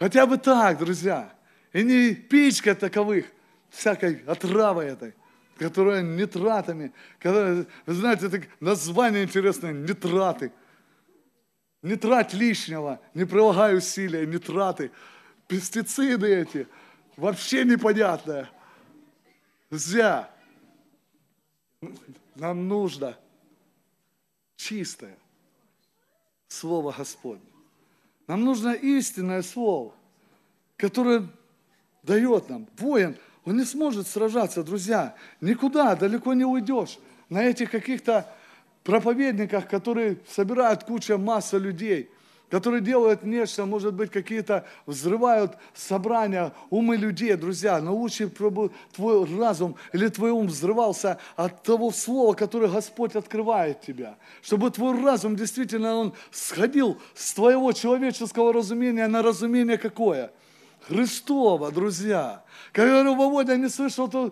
Хотя 0.00 0.26
бы 0.26 0.36
так, 0.36 0.78
друзья. 0.78 1.32
И 1.72 1.84
не 1.84 2.16
пичка 2.16 2.74
таковых, 2.74 3.26
всякой 3.70 4.24
отравой 4.26 4.86
этой, 4.86 5.14
которая 5.56 6.02
нитратами, 6.02 6.92
которая, 7.20 7.64
вы 7.86 7.94
знаете, 7.94 8.26
это 8.26 8.42
название 8.58 9.22
интересное, 9.22 9.72
нитраты. 9.72 10.50
Не 11.80 11.94
трать 11.94 12.34
лишнего, 12.34 13.00
не 13.14 13.24
прилагай 13.24 13.76
усилия, 13.76 14.26
не 14.26 14.38
траты. 14.38 14.90
Пестициды 15.46 16.26
эти, 16.26 16.66
вообще 17.16 17.64
непонятное. 17.64 18.50
Друзья, 19.70 20.33
нам 22.34 22.68
нужно 22.68 23.16
чистое 24.56 25.16
Слово 26.48 26.92
Господне. 26.92 27.44
Нам 28.26 28.44
нужно 28.44 28.72
истинное 28.72 29.42
Слово, 29.42 29.92
которое 30.76 31.28
дает 32.02 32.48
нам. 32.48 32.66
Воин, 32.78 33.16
он 33.44 33.56
не 33.56 33.64
сможет 33.64 34.06
сражаться, 34.06 34.62
друзья. 34.62 35.14
Никуда 35.40 35.96
далеко 35.96 36.34
не 36.34 36.44
уйдешь 36.44 36.98
на 37.28 37.44
этих 37.44 37.70
каких-то 37.70 38.32
проповедниках, 38.82 39.68
которые 39.68 40.20
собирают 40.28 40.84
куча 40.84 41.18
масса 41.18 41.58
людей– 41.58 42.10
которые 42.54 42.82
делают 42.82 43.24
нечто, 43.24 43.66
может 43.66 43.94
быть, 43.94 44.12
какие-то 44.12 44.64
взрывают 44.86 45.56
собрания, 45.74 46.52
умы 46.70 46.96
людей, 46.96 47.34
друзья. 47.34 47.80
Лучше, 47.80 48.32
чтобы 48.32 48.70
твой 48.94 49.24
разум 49.24 49.74
или 49.92 50.06
твой 50.06 50.30
ум 50.30 50.46
взрывался 50.46 51.18
от 51.34 51.64
того 51.64 51.90
слова, 51.90 52.34
которое 52.34 52.68
Господь 52.68 53.16
открывает 53.16 53.80
тебя. 53.80 54.14
Чтобы 54.40 54.70
твой 54.70 55.02
разум 55.02 55.34
действительно, 55.34 55.96
он 55.96 56.12
сходил 56.30 56.96
с 57.16 57.34
твоего 57.34 57.72
человеческого 57.72 58.52
разумения 58.52 59.08
на 59.08 59.20
разумение 59.20 59.76
какое? 59.76 60.30
Христова, 60.86 61.72
друзья. 61.72 62.44
Когда 62.70 63.02
Володя 63.02 63.56
не 63.56 63.68
слышал 63.68 64.06
того 64.06 64.30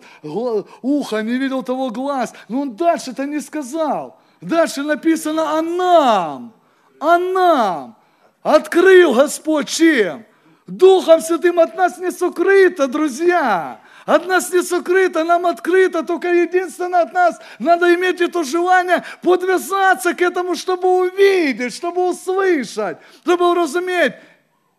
уха, 0.81 1.21
не 1.23 1.37
видел 1.37 1.61
того 1.61 1.89
глаз, 1.89 2.33
но 2.47 2.61
он 2.61 2.77
дальше-то 2.77 3.25
не 3.25 3.41
сказал. 3.41 4.17
Дальше 4.39 4.81
написано 4.81 5.59
о 5.59 5.61
нам, 5.61 6.53
о 7.01 7.17
нам. 7.17 7.97
Открыл 8.43 9.13
Господь 9.15 9.69
чем? 9.69 10.25
Духом 10.67 11.21
Святым 11.21 11.59
от 11.59 11.75
нас 11.75 11.97
не 11.97 12.11
сокрыто, 12.11 12.87
друзья. 12.87 13.81
От 14.05 14.27
нас 14.27 14.51
не 14.51 14.61
сокрыто, 14.61 15.23
нам 15.23 15.45
открыто, 15.45 16.03
только 16.03 16.27
единственное 16.27 17.03
от 17.03 17.13
нас, 17.13 17.39
надо 17.57 17.93
иметь 17.95 18.19
это 18.19 18.43
желание 18.43 19.01
подвязаться 19.21 20.13
к 20.13 20.21
этому, 20.21 20.55
чтобы 20.55 21.07
увидеть, 21.07 21.73
чтобы 21.73 22.09
услышать, 22.09 22.97
чтобы 23.21 23.49
уразуметь. 23.49 24.13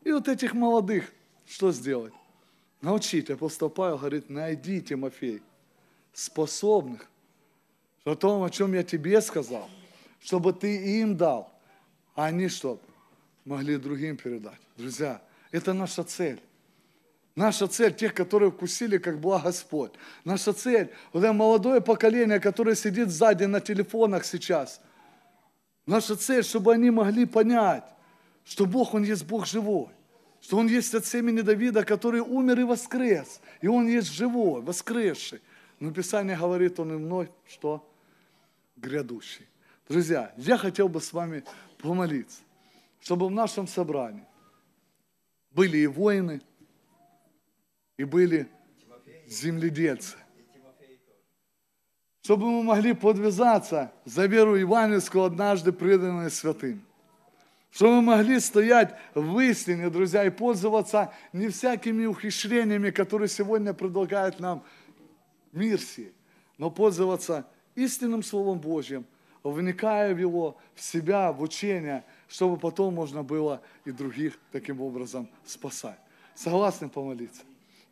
И 0.03 0.13
вот 0.13 0.29
этих 0.29 0.53
молодых, 0.53 1.11
что 1.47 1.73
сделать? 1.73 2.13
Научить. 2.83 3.31
Апостол 3.31 3.71
Павел 3.71 3.97
говорит, 3.97 4.29
найди, 4.29 4.83
Тимофей, 4.83 5.41
способных, 6.13 7.09
о 8.05 8.15
том, 8.15 8.43
о 8.43 8.51
чем 8.51 8.75
я 8.75 8.83
тебе 8.83 9.23
сказал, 9.23 9.71
чтобы 10.23 10.53
ты 10.53 11.01
им 11.01 11.17
дал, 11.17 11.51
а 12.15 12.27
они 12.27 12.49
что? 12.49 12.79
Могли 13.45 13.77
другим 13.77 14.17
передать. 14.17 14.61
Друзья, 14.77 15.21
это 15.51 15.73
наша 15.73 16.05
цель. 16.05 16.41
Наша 17.37 17.67
цель, 17.67 17.93
тех, 17.93 18.15
которые 18.15 18.51
вкусили, 18.53 18.99
как 18.99 19.21
благ 19.21 19.43
Господь. 19.43 19.93
Наша 20.25 20.53
цель, 20.53 20.93
вот 21.13 21.25
это 21.25 21.33
молодое 21.33 21.81
поколение, 21.81 22.39
которое 22.39 22.77
сидит 22.77 23.11
сзади 23.11 23.45
на 23.45 23.61
телефонах 23.61 24.25
сейчас. 24.25 24.81
Наша 25.85 26.17
цель, 26.17 26.45
чтобы 26.45 26.73
они 26.73 26.91
могли 26.91 27.27
понять, 27.27 27.85
что 28.45 28.67
Бог, 28.67 28.95
Он 28.95 29.03
есть 29.03 29.25
Бог 29.25 29.47
живой. 29.47 29.89
Что 30.41 30.59
Он 30.59 30.69
есть 30.69 30.95
от 30.95 31.07
семени 31.07 31.41
Давида, 31.41 31.85
который 31.85 32.21
умер 32.21 32.61
и 32.61 32.65
воскрес. 32.65 33.41
И 33.61 33.67
Он 33.67 33.89
есть 33.89 34.13
живой, 34.13 34.63
воскресший. 34.63 35.41
Но 35.81 35.91
Писание 35.91 36.37
говорит, 36.37 36.79
Он 36.79 36.93
и 36.95 36.99
мной, 36.99 37.31
что? 37.49 37.91
Грядущий. 38.77 39.47
Друзья, 39.89 40.33
я 40.37 40.57
хотел 40.57 40.89
бы 40.89 41.01
с 41.01 41.13
вами 41.13 41.45
помолиться 41.79 42.41
чтобы 43.05 43.27
в 43.27 43.31
нашем 43.31 43.67
собрании 43.67 44.25
были 45.51 45.77
и 45.77 45.87
воины, 45.87 46.41
и 47.99 48.05
были 48.05 48.49
земледельцы. 49.27 50.17
Чтобы 52.23 52.51
мы 52.51 52.63
могли 52.63 52.95
подвязаться 52.95 53.93
за 54.07 54.25
веру 54.25 54.55
евангельскую, 54.55 55.25
однажды 55.25 55.71
преданную 55.71 56.31
святым. 56.31 56.83
Чтобы 57.71 57.97
мы 57.97 58.17
могли 58.17 58.41
стоять 58.41 58.95
в 59.15 59.39
истине, 59.39 59.91
друзья, 59.91 60.25
и 60.25 60.31
пользоваться 60.31 61.13
не 61.35 61.49
всякими 61.49 62.07
ухищрениями, 62.07 62.89
которые 62.89 63.29
сегодня 63.29 63.75
предлагает 63.75 64.41
нам 64.41 64.65
мир 65.53 65.79
сей, 65.79 66.15
но 66.57 66.71
пользоваться 66.71 67.47
истинным 67.75 68.23
Словом 68.23 68.61
Божьим, 68.61 69.05
вникая 69.43 70.15
в 70.15 70.19
его, 70.19 70.57
в 70.75 70.81
себя, 70.81 71.33
в 71.33 71.43
учение– 71.43 72.03
чтобы 72.29 72.57
потом 72.57 72.95
можно 72.95 73.23
было 73.23 73.61
и 73.85 73.91
других 73.91 74.39
таким 74.53 74.81
образом 74.81 75.29
спасать. 75.45 75.99
Согласны 76.35 76.89
помолиться? 76.89 77.43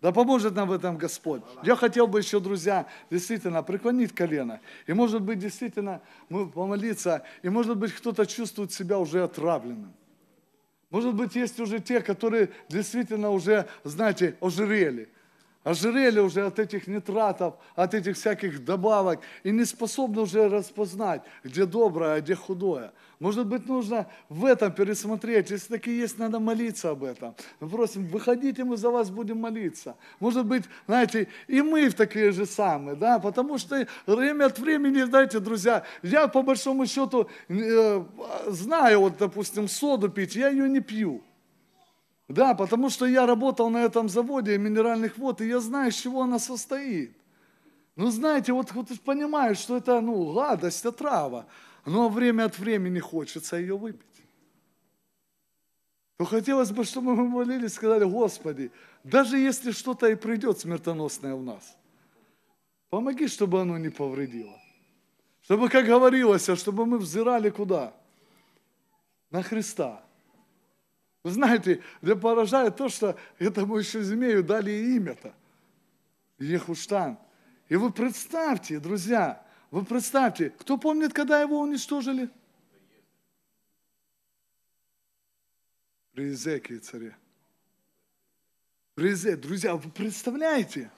Да 0.00 0.10
поможет 0.10 0.54
нам 0.56 0.68
в 0.68 0.72
этом 0.72 0.98
Господь. 0.98 1.42
Я 1.62 1.76
хотел 1.76 2.08
бы 2.08 2.18
еще, 2.18 2.40
друзья, 2.40 2.88
действительно 3.08 3.62
преклонить 3.62 4.12
колено. 4.12 4.60
И 4.88 4.92
может 4.92 5.22
быть, 5.22 5.38
действительно, 5.38 6.02
мы 6.28 6.50
помолиться. 6.50 7.22
И 7.42 7.48
может 7.48 7.76
быть, 7.76 7.92
кто-то 7.92 8.26
чувствует 8.26 8.72
себя 8.72 8.98
уже 8.98 9.22
отравленным. 9.22 9.92
Может 10.90 11.14
быть, 11.14 11.36
есть 11.36 11.60
уже 11.60 11.78
те, 11.78 12.00
которые 12.00 12.50
действительно 12.68 13.30
уже, 13.30 13.68
знаете, 13.84 14.36
ожирели 14.40 15.08
ожирели 15.64 16.20
уже 16.20 16.46
от 16.46 16.58
этих 16.58 16.86
нитратов, 16.86 17.54
от 17.74 17.94
этих 17.94 18.16
всяких 18.16 18.64
добавок 18.64 19.20
и 19.44 19.50
не 19.50 19.64
способны 19.64 20.22
уже 20.22 20.48
распознать, 20.48 21.22
где 21.44 21.66
доброе, 21.66 22.14
а 22.14 22.20
где 22.20 22.34
худое. 22.34 22.92
Может 23.20 23.46
быть, 23.46 23.68
нужно 23.68 24.08
в 24.28 24.44
этом 24.44 24.72
пересмотреть. 24.72 25.50
Если 25.50 25.68
такие 25.68 26.00
есть, 26.00 26.18
надо 26.18 26.40
молиться 26.40 26.90
об 26.90 27.04
этом. 27.04 27.36
Мы 27.60 27.68
просим, 27.68 28.04
выходите, 28.08 28.64
мы 28.64 28.76
за 28.76 28.90
вас 28.90 29.10
будем 29.10 29.38
молиться. 29.38 29.94
Может 30.18 30.44
быть, 30.44 30.64
знаете, 30.88 31.28
и 31.46 31.62
мы 31.62 31.88
в 31.88 31.94
такие 31.94 32.32
же 32.32 32.46
самые, 32.46 32.96
да, 32.96 33.20
потому 33.20 33.58
что 33.58 33.86
время 34.06 34.46
от 34.46 34.58
времени, 34.58 35.02
знаете, 35.02 35.38
друзья, 35.38 35.84
я 36.02 36.26
по 36.26 36.42
большому 36.42 36.84
счету 36.86 37.28
э, 37.48 38.04
знаю, 38.48 39.00
вот, 39.02 39.18
допустим, 39.18 39.68
соду 39.68 40.08
пить, 40.08 40.34
я 40.34 40.48
ее 40.48 40.68
не 40.68 40.80
пью. 40.80 41.22
Да, 42.32 42.54
потому 42.54 42.88
что 42.88 43.04
я 43.04 43.26
работал 43.26 43.68
на 43.68 43.84
этом 43.84 44.08
заводе 44.08 44.56
минеральных 44.56 45.18
вод, 45.18 45.42
и 45.42 45.48
я 45.48 45.60
знаю, 45.60 45.90
из 45.90 45.96
чего 45.96 46.22
она 46.22 46.38
состоит. 46.38 47.14
Ну, 47.94 48.10
знаете, 48.10 48.54
вот, 48.54 48.72
вот 48.72 48.88
понимаешь, 49.04 49.58
что 49.58 49.76
это, 49.76 50.00
ну, 50.00 50.32
гадость, 50.32 50.86
отрава, 50.86 51.44
но 51.84 52.08
время 52.08 52.44
от 52.46 52.58
времени 52.58 53.00
хочется 53.00 53.56
ее 53.56 53.76
выпить. 53.76 54.06
То 56.16 56.24
хотелось 56.24 56.70
бы, 56.70 56.84
чтобы 56.84 57.14
мы 57.14 57.28
молились, 57.28 57.74
сказали, 57.74 58.04
Господи, 58.04 58.70
даже 59.04 59.36
если 59.36 59.70
что-то 59.70 60.06
и 60.06 60.14
придет 60.14 60.58
смертоносное 60.58 61.34
в 61.34 61.42
нас, 61.42 61.76
помоги, 62.88 63.28
чтобы 63.28 63.60
оно 63.60 63.76
не 63.76 63.90
повредило. 63.90 64.58
Чтобы, 65.42 65.68
как 65.68 65.84
говорилось, 65.84 66.48
чтобы 66.58 66.86
мы 66.86 66.96
взирали 66.96 67.50
куда? 67.50 67.92
На 69.30 69.42
Христа. 69.42 70.02
Вы 71.22 71.30
знаете, 71.30 71.82
меня 72.00 72.16
поражает 72.16 72.76
то, 72.76 72.88
что 72.88 73.16
этому 73.38 73.76
еще 73.76 74.02
змею 74.02 74.42
дали 74.42 74.72
имя-то. 74.72 75.34
Ехуштан. 76.38 77.18
И 77.68 77.76
вы 77.76 77.92
представьте, 77.92 78.80
друзья, 78.80 79.46
вы 79.70 79.84
представьте, 79.84 80.50
кто 80.50 80.76
помнит, 80.76 81.12
когда 81.12 81.40
его 81.40 81.60
уничтожили? 81.60 82.28
При 86.12 86.30
Изекии 86.30 86.78
царе. 86.78 87.16
При 88.94 89.12
Изе... 89.12 89.36
Друзья, 89.36 89.76
вы 89.76 89.90
представляете? 89.90 90.90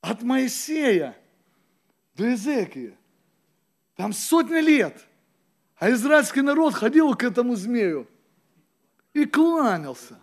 От 0.00 0.22
Моисея 0.22 1.16
до 2.14 2.32
Изекии. 2.34 2.96
Там 3.96 4.12
сотни 4.12 4.60
лет. 4.60 5.04
А 5.76 5.90
израильский 5.90 6.40
народ 6.40 6.74
ходил 6.74 7.14
к 7.14 7.24
этому 7.24 7.56
змею 7.56 8.08
и 9.14 9.24
кланялся. 9.24 10.18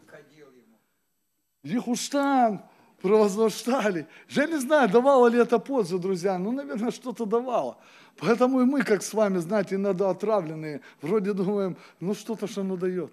Их 1.63 1.87
уста 1.87 2.69
провозглашали. 3.01 4.07
Я 4.29 4.45
не 4.45 4.59
знаю, 4.59 4.89
давало 4.89 5.27
ли 5.27 5.39
это 5.39 5.59
пользу, 5.59 5.97
друзья, 5.97 6.37
ну, 6.37 6.51
наверное, 6.51 6.91
что-то 6.91 7.25
давало. 7.25 7.77
Поэтому 8.17 8.61
и 8.61 8.65
мы, 8.65 8.83
как 8.83 9.01
с 9.01 9.13
вами, 9.13 9.39
знаете, 9.39 9.75
иногда 9.75 10.09
отравленные, 10.09 10.81
вроде 11.01 11.33
думаем, 11.33 11.77
ну, 11.99 12.13
что-то 12.13 12.47
же 12.47 12.61
оно 12.61 12.77
дает. 12.77 13.11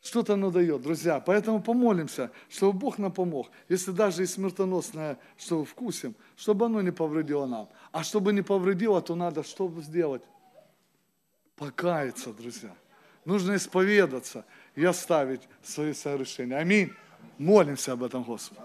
Что-то 0.00 0.34
оно 0.34 0.50
дает, 0.50 0.82
друзья. 0.82 1.20
Поэтому 1.20 1.62
помолимся, 1.62 2.30
чтобы 2.48 2.78
Бог 2.78 2.98
нам 2.98 3.12
помог. 3.12 3.50
Если 3.68 3.90
даже 3.90 4.22
и 4.22 4.26
смертоносное, 4.26 5.18
что 5.36 5.64
вкусим, 5.64 6.14
чтобы 6.36 6.66
оно 6.66 6.80
не 6.82 6.92
повредило 6.92 7.46
нам. 7.46 7.68
А 7.92 8.04
чтобы 8.04 8.32
не 8.32 8.42
повредило, 8.42 9.02
то 9.02 9.14
надо 9.14 9.42
что 9.42 9.72
сделать? 9.80 10.22
Покаяться, 11.56 12.32
друзья. 12.32 12.74
Нужно 13.28 13.56
исповедаться 13.56 14.46
и 14.74 14.82
оставить 14.86 15.42
свои 15.62 15.92
согрешения. 15.92 16.56
Аминь. 16.56 16.94
Молимся 17.36 17.92
об 17.92 18.02
этом, 18.02 18.22
Господь. 18.22 18.58